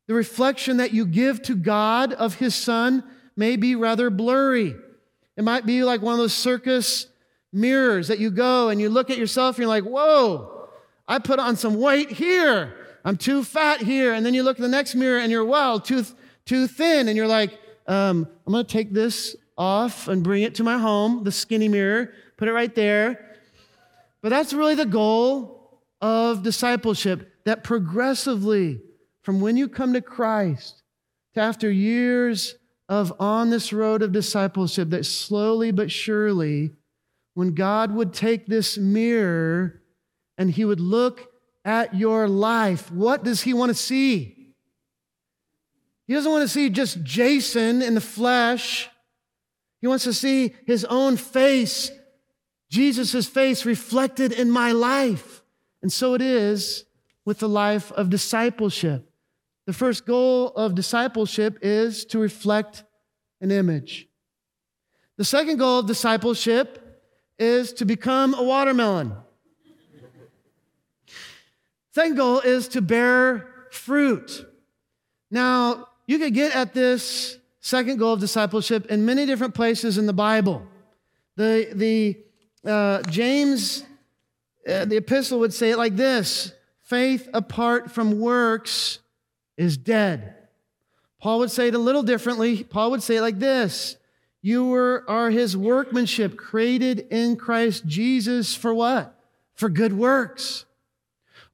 the 0.06 0.14
reflection 0.14 0.76
that 0.76 0.94
you 0.94 1.04
give 1.04 1.42
to 1.42 1.56
God 1.56 2.12
of 2.12 2.36
His 2.36 2.54
Son 2.54 3.02
may 3.34 3.56
be 3.56 3.74
rather 3.74 4.08
blurry. 4.08 4.76
It 5.36 5.42
might 5.42 5.66
be 5.66 5.82
like 5.82 6.00
one 6.00 6.12
of 6.12 6.18
those 6.18 6.32
circus 6.32 7.08
mirrors 7.52 8.06
that 8.06 8.20
you 8.20 8.30
go 8.30 8.68
and 8.68 8.80
you 8.80 8.88
look 8.88 9.10
at 9.10 9.18
yourself 9.18 9.56
and 9.56 9.62
you're 9.62 9.68
like, 9.68 9.82
whoa, 9.82 10.68
I 11.08 11.18
put 11.18 11.40
on 11.40 11.56
some 11.56 11.74
weight 11.74 12.12
here. 12.12 12.81
I'm 13.04 13.16
too 13.16 13.42
fat 13.44 13.80
here. 13.80 14.12
And 14.12 14.24
then 14.24 14.34
you 14.34 14.42
look 14.42 14.58
at 14.58 14.62
the 14.62 14.68
next 14.68 14.94
mirror 14.94 15.18
and 15.18 15.30
you're, 15.30 15.44
wow, 15.44 15.78
too, 15.78 16.04
too 16.44 16.66
thin. 16.66 17.08
And 17.08 17.16
you're 17.16 17.26
like, 17.26 17.58
um, 17.86 18.28
I'm 18.46 18.52
going 18.52 18.64
to 18.64 18.72
take 18.72 18.92
this 18.92 19.36
off 19.58 20.08
and 20.08 20.22
bring 20.22 20.42
it 20.42 20.54
to 20.56 20.64
my 20.64 20.78
home, 20.78 21.24
the 21.24 21.32
skinny 21.32 21.68
mirror, 21.68 22.12
put 22.36 22.48
it 22.48 22.52
right 22.52 22.74
there. 22.74 23.38
But 24.22 24.30
that's 24.30 24.52
really 24.52 24.74
the 24.74 24.86
goal 24.86 25.80
of 26.00 26.42
discipleship 26.42 27.28
that 27.44 27.64
progressively, 27.64 28.80
from 29.22 29.40
when 29.40 29.56
you 29.56 29.68
come 29.68 29.92
to 29.92 30.00
Christ 30.00 30.82
to 31.34 31.40
after 31.40 31.70
years 31.70 32.56
of 32.88 33.12
on 33.18 33.50
this 33.50 33.72
road 33.72 34.02
of 34.02 34.12
discipleship, 34.12 34.90
that 34.90 35.06
slowly 35.06 35.70
but 35.70 35.90
surely, 35.90 36.70
when 37.34 37.54
God 37.54 37.92
would 37.92 38.12
take 38.12 38.46
this 38.46 38.76
mirror 38.76 39.82
and 40.36 40.50
he 40.50 40.64
would 40.64 40.80
look 40.80 41.31
at 41.64 41.94
your 41.94 42.28
life, 42.28 42.90
what 42.90 43.24
does 43.24 43.42
he 43.42 43.54
want 43.54 43.70
to 43.70 43.74
see? 43.74 44.54
He 46.06 46.14
doesn't 46.14 46.30
want 46.30 46.42
to 46.42 46.48
see 46.48 46.68
just 46.70 47.02
Jason 47.02 47.82
in 47.82 47.94
the 47.94 48.00
flesh. 48.00 48.88
He 49.80 49.86
wants 49.86 50.04
to 50.04 50.12
see 50.12 50.54
his 50.66 50.84
own 50.84 51.16
face, 51.16 51.90
Jesus' 52.68 53.26
face 53.26 53.66
reflected 53.66 54.32
in 54.32 54.50
my 54.50 54.72
life. 54.72 55.42
And 55.82 55.92
so 55.92 56.14
it 56.14 56.22
is 56.22 56.84
with 57.24 57.38
the 57.38 57.48
life 57.48 57.92
of 57.92 58.10
discipleship. 58.10 59.08
The 59.66 59.72
first 59.72 60.06
goal 60.06 60.48
of 60.48 60.74
discipleship 60.74 61.58
is 61.62 62.04
to 62.06 62.18
reflect 62.18 62.84
an 63.40 63.50
image. 63.50 64.08
The 65.16 65.24
second 65.24 65.58
goal 65.58 65.80
of 65.80 65.86
discipleship 65.86 67.00
is 67.38 67.72
to 67.74 67.84
become 67.84 68.34
a 68.34 68.42
watermelon. 68.42 69.14
Second 71.92 72.16
goal 72.16 72.40
is 72.40 72.68
to 72.68 72.80
bear 72.80 73.48
fruit. 73.70 74.46
Now, 75.30 75.88
you 76.06 76.18
could 76.18 76.34
get 76.34 76.56
at 76.56 76.72
this 76.74 77.38
second 77.60 77.98
goal 77.98 78.14
of 78.14 78.20
discipleship 78.20 78.86
in 78.86 79.04
many 79.04 79.26
different 79.26 79.54
places 79.54 79.98
in 79.98 80.06
the 80.06 80.12
Bible. 80.12 80.66
The, 81.36 81.68
the 81.72 82.18
uh, 82.68 83.02
James, 83.02 83.84
uh, 84.66 84.86
the 84.86 84.96
epistle 84.96 85.38
would 85.40 85.52
say 85.52 85.70
it 85.70 85.76
like 85.76 85.96
this 85.96 86.52
faith 86.82 87.28
apart 87.32 87.90
from 87.90 88.18
works 88.18 88.98
is 89.56 89.76
dead. 89.76 90.34
Paul 91.20 91.38
would 91.38 91.50
say 91.50 91.68
it 91.68 91.74
a 91.74 91.78
little 91.78 92.02
differently. 92.02 92.64
Paul 92.64 92.90
would 92.90 93.02
say 93.02 93.16
it 93.16 93.22
like 93.22 93.38
this 93.38 93.96
You 94.40 94.66
were, 94.66 95.04
are 95.08 95.30
his 95.30 95.56
workmanship 95.56 96.36
created 96.36 97.06
in 97.10 97.36
Christ 97.36 97.86
Jesus 97.86 98.54
for 98.54 98.74
what? 98.74 99.14
For 99.54 99.68
good 99.68 99.92
works. 99.92 100.64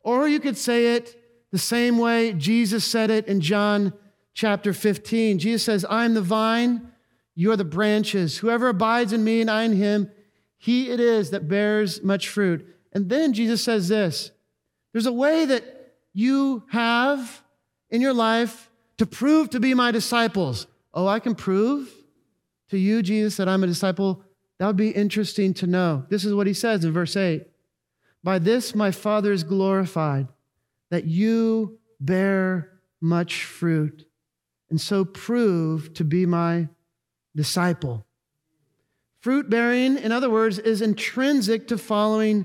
Or 0.08 0.26
you 0.26 0.40
could 0.40 0.56
say 0.56 0.94
it 0.94 1.22
the 1.52 1.58
same 1.58 1.98
way 1.98 2.32
Jesus 2.32 2.82
said 2.82 3.10
it 3.10 3.26
in 3.26 3.42
John 3.42 3.92
chapter 4.32 4.72
15. 4.72 5.38
Jesus 5.38 5.62
says, 5.62 5.84
I'm 5.90 6.14
the 6.14 6.22
vine, 6.22 6.92
you 7.34 7.52
are 7.52 7.58
the 7.58 7.64
branches. 7.66 8.38
Whoever 8.38 8.68
abides 8.68 9.12
in 9.12 9.22
me 9.22 9.42
and 9.42 9.50
I 9.50 9.64
in 9.64 9.76
him, 9.76 10.10
he 10.56 10.88
it 10.88 10.98
is 10.98 11.28
that 11.28 11.46
bears 11.46 12.02
much 12.02 12.30
fruit. 12.30 12.66
And 12.94 13.10
then 13.10 13.34
Jesus 13.34 13.62
says 13.62 13.88
this 13.88 14.30
there's 14.94 15.04
a 15.04 15.12
way 15.12 15.44
that 15.44 15.92
you 16.14 16.62
have 16.70 17.42
in 17.90 18.00
your 18.00 18.14
life 18.14 18.70
to 18.96 19.04
prove 19.04 19.50
to 19.50 19.60
be 19.60 19.74
my 19.74 19.90
disciples. 19.90 20.66
Oh, 20.94 21.06
I 21.06 21.18
can 21.18 21.34
prove 21.34 21.92
to 22.70 22.78
you, 22.78 23.02
Jesus, 23.02 23.36
that 23.36 23.46
I'm 23.46 23.62
a 23.62 23.66
disciple. 23.66 24.24
That 24.58 24.68
would 24.68 24.76
be 24.76 24.88
interesting 24.88 25.52
to 25.52 25.66
know. 25.66 26.06
This 26.08 26.24
is 26.24 26.32
what 26.32 26.46
he 26.46 26.54
says 26.54 26.82
in 26.82 26.92
verse 26.92 27.14
8 27.14 27.46
By 28.28 28.38
this 28.38 28.74
my 28.74 28.90
Father 28.90 29.32
is 29.32 29.42
glorified, 29.42 30.28
that 30.90 31.06
you 31.06 31.78
bear 31.98 32.72
much 33.00 33.44
fruit 33.44 34.06
and 34.68 34.78
so 34.78 35.06
prove 35.06 35.94
to 35.94 36.04
be 36.04 36.26
my 36.26 36.68
disciple. 37.34 38.04
Fruit 39.22 39.48
bearing, 39.48 39.96
in 39.96 40.12
other 40.12 40.28
words, 40.28 40.58
is 40.58 40.82
intrinsic 40.82 41.68
to 41.68 41.78
following 41.78 42.44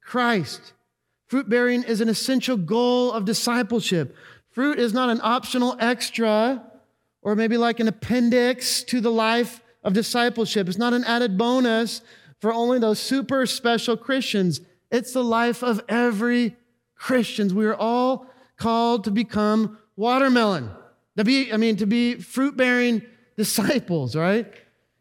Christ. 0.00 0.72
Fruit 1.26 1.48
bearing 1.48 1.82
is 1.82 2.00
an 2.00 2.08
essential 2.08 2.56
goal 2.56 3.10
of 3.10 3.24
discipleship. 3.24 4.14
Fruit 4.52 4.78
is 4.78 4.94
not 4.94 5.10
an 5.10 5.18
optional 5.20 5.76
extra 5.80 6.64
or 7.22 7.34
maybe 7.34 7.56
like 7.56 7.80
an 7.80 7.88
appendix 7.88 8.84
to 8.84 9.00
the 9.00 9.10
life 9.10 9.60
of 9.82 9.94
discipleship. 9.94 10.68
It's 10.68 10.78
not 10.78 10.92
an 10.92 11.02
added 11.02 11.36
bonus 11.36 12.02
for 12.38 12.52
only 12.54 12.78
those 12.78 13.00
super 13.00 13.46
special 13.46 13.96
Christians. 13.96 14.60
It's 14.94 15.12
the 15.12 15.24
life 15.24 15.64
of 15.64 15.82
every 15.88 16.54
Christian. 16.94 17.52
We 17.52 17.66
are 17.66 17.74
all 17.74 18.28
called 18.56 19.02
to 19.04 19.10
become 19.10 19.76
watermelon. 19.96 20.70
To 21.16 21.24
be, 21.24 21.52
I 21.52 21.56
mean, 21.56 21.74
to 21.78 21.86
be 21.86 22.14
fruit 22.14 22.56
bearing 22.56 23.02
disciples, 23.36 24.14
right? 24.14 24.46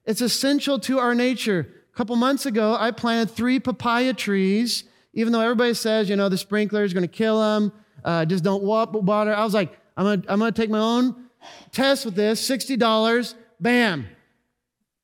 It's 0.05 0.21
essential 0.21 0.79
to 0.79 0.97
our 0.97 1.13
nature. 1.13 1.71
A 1.93 1.95
couple 1.95 2.15
months 2.15 2.47
ago, 2.47 2.75
I 2.77 2.89
planted 2.89 3.35
three 3.35 3.59
papaya 3.59 4.13
trees, 4.13 4.83
even 5.13 5.31
though 5.31 5.41
everybody 5.41 5.75
says, 5.75 6.09
you 6.09 6.15
know, 6.15 6.27
the 6.27 6.39
sprinkler 6.39 6.83
is 6.83 6.91
going 6.91 7.07
to 7.07 7.07
kill 7.07 7.39
them, 7.39 7.71
uh, 8.03 8.25
just 8.25 8.43
don't 8.43 8.63
water. 8.63 9.31
I 9.31 9.43
was 9.43 9.53
like, 9.53 9.77
I'm 9.95 10.05
going 10.05 10.21
to 10.23 10.33
I'm 10.33 10.39
to 10.39 10.51
take 10.51 10.71
my 10.71 10.79
own 10.79 11.27
test 11.71 12.03
with 12.03 12.15
this 12.15 12.49
$60, 12.49 13.35
bam. 13.59 14.07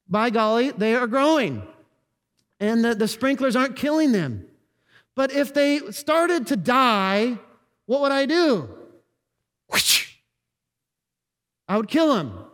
By 0.07 0.31
golly, 0.31 0.71
they 0.71 0.95
are 0.95 1.05
growing. 1.05 1.61
And 2.59 2.83
the, 2.83 2.95
the 2.95 3.07
sprinklers 3.07 3.55
aren't 3.55 3.75
killing 3.75 4.13
them. 4.13 4.48
But 5.19 5.33
if 5.33 5.53
they 5.53 5.79
started 5.91 6.47
to 6.47 6.55
die, 6.55 7.37
what 7.87 7.99
would 7.99 8.13
I 8.13 8.25
do? 8.25 8.69
I 11.67 11.75
would 11.75 11.89
kill 11.89 12.15
them. 12.15 12.45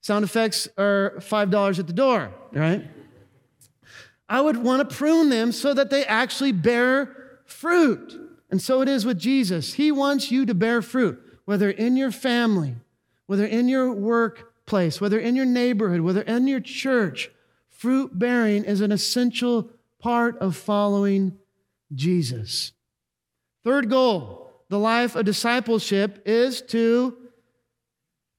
Sound 0.00 0.24
effects 0.24 0.66
are 0.78 1.16
$5 1.18 1.78
at 1.78 1.86
the 1.86 1.92
door, 1.92 2.32
right? 2.54 2.88
I 4.30 4.40
would 4.40 4.56
want 4.56 4.88
to 4.88 4.96
prune 4.96 5.28
them 5.28 5.52
so 5.52 5.74
that 5.74 5.90
they 5.90 6.06
actually 6.06 6.52
bear 6.52 7.42
fruit. 7.44 8.18
And 8.50 8.62
so 8.62 8.80
it 8.80 8.88
is 8.88 9.04
with 9.04 9.18
Jesus. 9.18 9.74
He 9.74 9.92
wants 9.92 10.30
you 10.30 10.46
to 10.46 10.54
bear 10.54 10.80
fruit, 10.80 11.20
whether 11.44 11.68
in 11.68 11.98
your 11.98 12.10
family, 12.10 12.76
whether 13.26 13.44
in 13.44 13.68
your 13.68 13.92
workplace, 13.92 15.02
whether 15.02 15.18
in 15.18 15.36
your 15.36 15.44
neighborhood, 15.44 16.00
whether 16.00 16.22
in 16.22 16.46
your 16.46 16.60
church. 16.60 17.30
Fruit 17.68 18.18
bearing 18.18 18.64
is 18.64 18.80
an 18.80 18.90
essential 18.90 19.68
part 19.98 20.38
of 20.38 20.56
following 20.56 21.38
Jesus. 21.94 22.72
Third 23.64 23.88
goal, 23.88 24.52
the 24.68 24.78
life 24.78 25.16
of 25.16 25.24
discipleship 25.24 26.22
is 26.26 26.62
to 26.62 27.16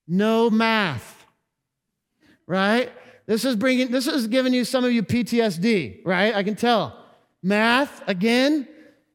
know 0.07 0.49
math, 0.49 1.25
right? 2.47 2.91
This 3.25 3.43
is 3.43 3.55
bringing, 3.55 3.91
this 3.91 4.07
is 4.07 4.27
giving 4.27 4.53
you 4.53 4.65
some 4.65 4.85
of 4.85 4.91
you 4.91 5.01
PTSD, 5.01 6.01
right? 6.05 6.35
I 6.35 6.43
can 6.43 6.55
tell. 6.55 7.03
Math, 7.41 8.07
again, 8.07 8.67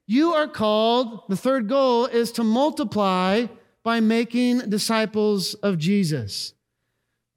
you 0.06 0.32
are 0.32 0.48
called, 0.48 1.28
the 1.28 1.36
third 1.36 1.68
goal 1.68 2.06
is 2.06 2.32
to 2.32 2.44
multiply 2.44 3.46
by 3.82 4.00
making 4.00 4.70
disciples 4.70 5.54
of 5.54 5.78
Jesus. 5.78 6.54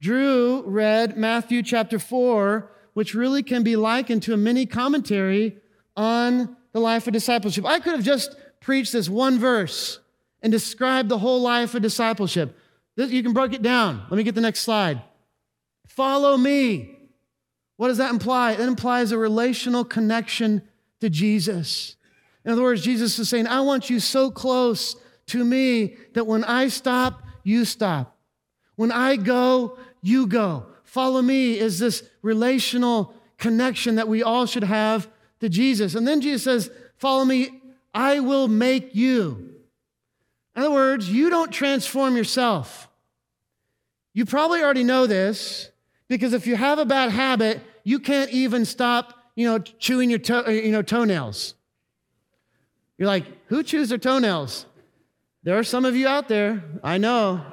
Drew 0.00 0.62
read 0.66 1.16
Matthew 1.16 1.62
chapter 1.62 1.98
4, 1.98 2.70
which 2.92 3.14
really 3.14 3.42
can 3.42 3.62
be 3.62 3.76
likened 3.76 4.22
to 4.24 4.34
a 4.34 4.36
mini 4.36 4.66
commentary 4.66 5.58
on 5.96 6.56
the 6.74 6.80
life 6.80 7.06
of 7.06 7.14
discipleship. 7.14 7.64
I 7.64 7.80
could 7.80 7.94
have 7.94 8.04
just 8.04 8.36
preached 8.60 8.92
this 8.92 9.08
one 9.08 9.38
verse 9.38 10.00
and 10.42 10.52
described 10.52 11.08
the 11.08 11.18
whole 11.18 11.40
life 11.40 11.74
of 11.74 11.80
discipleship. 11.80 12.58
You 12.96 13.22
can 13.22 13.32
break 13.32 13.54
it 13.54 13.62
down. 13.62 14.04
Let 14.10 14.18
me 14.18 14.24
get 14.24 14.34
the 14.34 14.42
next 14.42 14.60
slide. 14.60 15.00
Follow 15.86 16.36
me. 16.36 16.98
What 17.76 17.88
does 17.88 17.98
that 17.98 18.10
imply? 18.10 18.52
It 18.52 18.60
implies 18.60 19.12
a 19.12 19.18
relational 19.18 19.84
connection 19.84 20.62
to 21.00 21.08
Jesus. 21.08 21.96
In 22.44 22.52
other 22.52 22.62
words, 22.62 22.82
Jesus 22.82 23.18
is 23.18 23.28
saying, 23.28 23.46
I 23.46 23.60
want 23.60 23.88
you 23.88 24.00
so 24.00 24.30
close 24.30 24.96
to 25.26 25.44
me 25.44 25.96
that 26.14 26.26
when 26.26 26.44
I 26.44 26.68
stop, 26.68 27.22
you 27.44 27.64
stop. 27.64 28.18
When 28.76 28.90
I 28.90 29.16
go, 29.16 29.78
you 30.02 30.26
go. 30.26 30.66
Follow 30.82 31.22
me 31.22 31.58
is 31.58 31.78
this 31.78 32.02
relational 32.22 33.14
connection 33.38 33.94
that 33.94 34.08
we 34.08 34.22
all 34.22 34.46
should 34.46 34.64
have 34.64 35.08
to 35.44 35.48
Jesus. 35.50 35.94
And 35.94 36.08
then 36.08 36.20
Jesus 36.20 36.42
says, 36.42 36.70
Follow 36.96 37.24
me, 37.24 37.60
I 37.92 38.20
will 38.20 38.48
make 38.48 38.94
you. 38.94 39.50
In 40.56 40.62
other 40.62 40.70
words, 40.70 41.10
you 41.10 41.30
don't 41.30 41.50
transform 41.50 42.16
yourself. 42.16 42.88
You 44.14 44.24
probably 44.24 44.62
already 44.62 44.84
know 44.84 45.06
this 45.06 45.70
because 46.08 46.32
if 46.32 46.46
you 46.46 46.56
have 46.56 46.78
a 46.78 46.84
bad 46.84 47.10
habit, 47.10 47.60
you 47.82 47.98
can't 47.98 48.30
even 48.30 48.64
stop, 48.64 49.12
you 49.34 49.46
know, 49.46 49.58
chewing 49.58 50.08
your 50.08 50.20
to- 50.20 50.64
you 50.64 50.72
know, 50.72 50.82
toenails. 50.82 51.54
You're 52.96 53.08
like, 53.08 53.26
who 53.48 53.62
chews 53.62 53.88
their 53.88 53.98
toenails? 53.98 54.66
There 55.42 55.58
are 55.58 55.64
some 55.64 55.84
of 55.84 55.94
you 55.96 56.06
out 56.06 56.28
there, 56.28 56.62
I 56.82 56.96
know, 56.96 57.44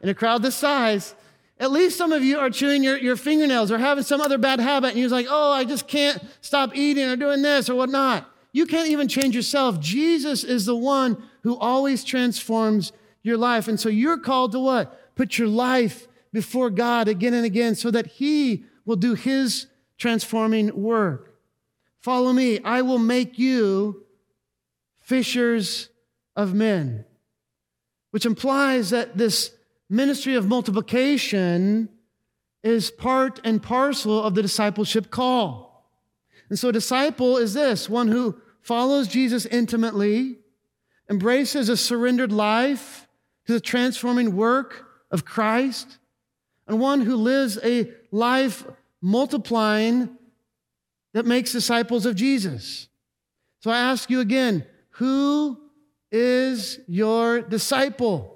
in 0.00 0.08
a 0.08 0.14
crowd 0.14 0.42
this 0.42 0.56
size. 0.56 1.14
At 1.58 1.72
least 1.72 1.96
some 1.96 2.12
of 2.12 2.22
you 2.22 2.38
are 2.38 2.50
chewing 2.50 2.82
your, 2.84 2.98
your 2.98 3.16
fingernails 3.16 3.70
or 3.70 3.78
having 3.78 4.04
some 4.04 4.20
other 4.20 4.36
bad 4.36 4.60
habit, 4.60 4.90
and 4.90 4.98
you're 4.98 5.08
like, 5.08 5.26
oh, 5.28 5.52
I 5.52 5.64
just 5.64 5.88
can't 5.88 6.22
stop 6.42 6.76
eating 6.76 7.08
or 7.08 7.16
doing 7.16 7.42
this 7.42 7.70
or 7.70 7.74
whatnot. 7.74 8.30
You 8.52 8.66
can't 8.66 8.88
even 8.88 9.08
change 9.08 9.34
yourself. 9.34 9.80
Jesus 9.80 10.44
is 10.44 10.66
the 10.66 10.76
one 10.76 11.22
who 11.42 11.56
always 11.56 12.04
transforms 12.04 12.92
your 13.22 13.36
life. 13.36 13.68
And 13.68 13.78
so 13.80 13.88
you're 13.88 14.18
called 14.18 14.52
to 14.52 14.60
what? 14.60 15.14
Put 15.14 15.38
your 15.38 15.48
life 15.48 16.08
before 16.32 16.70
God 16.70 17.08
again 17.08 17.34
and 17.34 17.46
again 17.46 17.74
so 17.74 17.90
that 17.90 18.06
He 18.06 18.64
will 18.84 18.96
do 18.96 19.14
His 19.14 19.66
transforming 19.98 20.82
work. 20.82 21.34
Follow 22.00 22.32
me. 22.32 22.60
I 22.60 22.82
will 22.82 22.98
make 22.98 23.38
you 23.38 24.04
fishers 25.00 25.88
of 26.34 26.54
men, 26.54 27.04
which 28.10 28.26
implies 28.26 28.90
that 28.90 29.16
this 29.16 29.55
ministry 29.88 30.34
of 30.34 30.46
multiplication 30.46 31.88
is 32.62 32.90
part 32.90 33.40
and 33.44 33.62
parcel 33.62 34.22
of 34.22 34.34
the 34.34 34.42
discipleship 34.42 35.10
call. 35.10 35.88
And 36.48 36.58
so, 36.58 36.68
a 36.68 36.72
disciple 36.72 37.36
is 37.36 37.54
this 37.54 37.88
one 37.88 38.08
who 38.08 38.40
follows 38.62 39.08
Jesus 39.08 39.46
intimately, 39.46 40.38
embraces 41.08 41.68
a 41.68 41.76
surrendered 41.76 42.32
life 42.32 43.06
to 43.46 43.52
the 43.52 43.60
transforming 43.60 44.34
work 44.34 44.86
of 45.10 45.24
Christ, 45.24 45.98
and 46.66 46.80
one 46.80 47.00
who 47.02 47.14
lives 47.14 47.58
a 47.62 47.90
life 48.10 48.64
multiplying 49.00 50.16
that 51.14 51.26
makes 51.26 51.52
disciples 51.52 52.06
of 52.06 52.16
Jesus. 52.16 52.88
So 53.60 53.70
I 53.70 53.78
ask 53.78 54.10
you 54.10 54.20
again 54.20 54.66
who 54.90 55.58
is 56.10 56.80
your 56.86 57.40
disciple? 57.40 58.35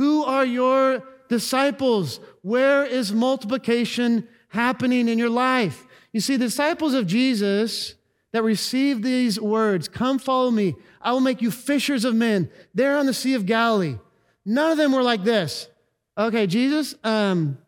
Who 0.00 0.24
are 0.24 0.46
your 0.46 1.04
disciples? 1.28 2.20
Where 2.40 2.86
is 2.86 3.12
multiplication 3.12 4.26
happening 4.48 5.10
in 5.10 5.18
your 5.18 5.28
life? 5.28 5.86
You 6.14 6.20
see, 6.20 6.36
the 6.36 6.46
disciples 6.46 6.94
of 6.94 7.06
Jesus 7.06 7.96
that 8.32 8.42
received 8.42 9.02
these 9.02 9.38
words, 9.38 9.88
Come 9.88 10.18
follow 10.18 10.50
me, 10.50 10.74
I 11.02 11.12
will 11.12 11.20
make 11.20 11.42
you 11.42 11.50
fishers 11.50 12.06
of 12.06 12.14
men, 12.14 12.48
there 12.72 12.96
on 12.96 13.04
the 13.04 13.12
Sea 13.12 13.34
of 13.34 13.44
Galilee. 13.44 13.98
None 14.46 14.72
of 14.72 14.78
them 14.78 14.92
were 14.92 15.02
like 15.02 15.22
this. 15.22 15.68
Okay, 16.16 16.46
Jesus, 16.46 16.94
um, 17.04 17.58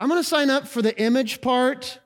I'm 0.00 0.08
going 0.08 0.22
to 0.22 0.26
sign 0.26 0.48
up 0.48 0.66
for 0.66 0.80
the 0.80 0.98
image 0.98 1.42
part, 1.42 1.98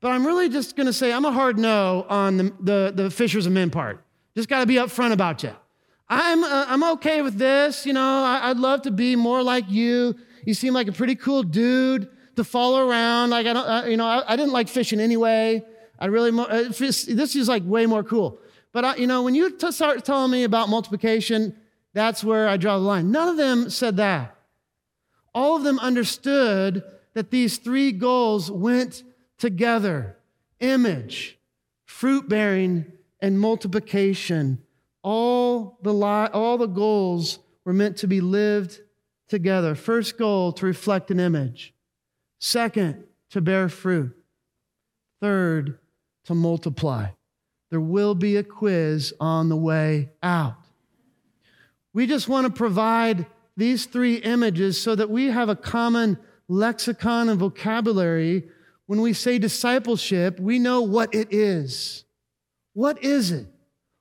but 0.00 0.10
I'm 0.10 0.26
really 0.26 0.50
just 0.50 0.76
going 0.76 0.88
to 0.88 0.92
say 0.92 1.10
I'm 1.10 1.24
a 1.24 1.32
hard 1.32 1.58
no 1.58 2.04
on 2.10 2.36
the, 2.36 2.52
the, 2.60 2.92
the 2.94 3.10
fishers 3.10 3.46
of 3.46 3.52
men 3.54 3.70
part. 3.70 4.04
Just 4.36 4.50
got 4.50 4.60
to 4.60 4.66
be 4.66 4.74
upfront 4.74 5.12
about 5.12 5.42
you. 5.42 5.54
I'm, 6.10 6.42
uh, 6.42 6.64
I'm 6.68 6.82
okay 6.92 7.22
with 7.22 7.38
this. 7.38 7.84
You 7.84 7.92
know, 7.92 8.00
I, 8.24 8.48
would 8.48 8.58
love 8.58 8.82
to 8.82 8.90
be 8.90 9.16
more 9.16 9.42
like 9.42 9.70
you. 9.70 10.14
You 10.44 10.54
seem 10.54 10.72
like 10.72 10.88
a 10.88 10.92
pretty 10.92 11.14
cool 11.14 11.42
dude 11.42 12.08
to 12.36 12.44
follow 12.44 12.88
around. 12.88 13.30
Like, 13.30 13.46
I 13.46 13.52
don't, 13.52 13.66
uh, 13.66 13.84
you 13.86 13.96
know, 13.96 14.06
I, 14.06 14.32
I, 14.32 14.36
didn't 14.36 14.52
like 14.52 14.68
fishing 14.68 15.00
anyway. 15.00 15.62
I 15.98 16.06
really, 16.06 16.30
uh, 16.38 16.68
this 16.68 17.08
is 17.08 17.48
like 17.48 17.62
way 17.64 17.86
more 17.86 18.02
cool. 18.02 18.40
But, 18.72 18.84
I, 18.84 18.96
you 18.96 19.06
know, 19.06 19.22
when 19.22 19.34
you 19.34 19.50
t- 19.50 19.72
start 19.72 20.04
telling 20.04 20.30
me 20.30 20.44
about 20.44 20.68
multiplication, 20.68 21.56
that's 21.92 22.22
where 22.22 22.48
I 22.48 22.56
draw 22.56 22.78
the 22.78 22.84
line. 22.84 23.10
None 23.10 23.28
of 23.28 23.36
them 23.36 23.70
said 23.70 23.96
that. 23.96 24.34
All 25.34 25.56
of 25.56 25.64
them 25.64 25.78
understood 25.78 26.82
that 27.14 27.30
these 27.30 27.58
three 27.58 27.92
goals 27.92 28.50
went 28.50 29.02
together 29.38 30.16
image, 30.60 31.38
fruit 31.84 32.28
bearing, 32.28 32.86
and 33.20 33.38
multiplication. 33.38 34.62
All 35.02 35.78
the, 35.82 35.92
li- 35.92 36.30
all 36.32 36.58
the 36.58 36.66
goals 36.66 37.38
were 37.64 37.72
meant 37.72 37.98
to 37.98 38.06
be 38.06 38.20
lived 38.20 38.80
together. 39.28 39.74
First 39.74 40.18
goal, 40.18 40.52
to 40.52 40.66
reflect 40.66 41.10
an 41.10 41.20
image. 41.20 41.74
Second, 42.38 43.04
to 43.30 43.40
bear 43.40 43.68
fruit. 43.68 44.16
Third, 45.20 45.78
to 46.24 46.34
multiply. 46.34 47.08
There 47.70 47.80
will 47.80 48.14
be 48.14 48.36
a 48.36 48.42
quiz 48.42 49.12
on 49.20 49.48
the 49.48 49.56
way 49.56 50.10
out. 50.22 50.56
We 51.92 52.06
just 52.06 52.28
want 52.28 52.46
to 52.46 52.52
provide 52.52 53.26
these 53.56 53.86
three 53.86 54.16
images 54.16 54.80
so 54.80 54.94
that 54.94 55.10
we 55.10 55.26
have 55.26 55.48
a 55.48 55.56
common 55.56 56.18
lexicon 56.48 57.28
and 57.28 57.38
vocabulary. 57.38 58.48
When 58.86 59.00
we 59.00 59.12
say 59.12 59.38
discipleship, 59.38 60.40
we 60.40 60.58
know 60.58 60.82
what 60.82 61.14
it 61.14 61.28
is. 61.32 62.04
What 62.72 63.02
is 63.04 63.32
it? 63.32 63.46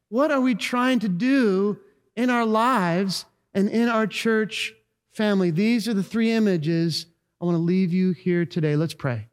What 0.09 0.31
are 0.31 0.41
we 0.41 0.55
trying 0.55 0.99
to 0.99 1.09
do 1.09 1.79
in 2.15 2.29
our 2.29 2.45
lives 2.45 3.25
and 3.53 3.69
in 3.69 3.89
our 3.89 4.07
church 4.07 4.73
family? 5.11 5.51
These 5.51 5.87
are 5.87 5.93
the 5.93 6.03
three 6.03 6.31
images 6.31 7.07
I 7.41 7.45
want 7.45 7.55
to 7.55 7.61
leave 7.61 7.93
you 7.93 8.11
here 8.11 8.45
today. 8.45 8.75
Let's 8.75 8.93
pray. 8.93 9.27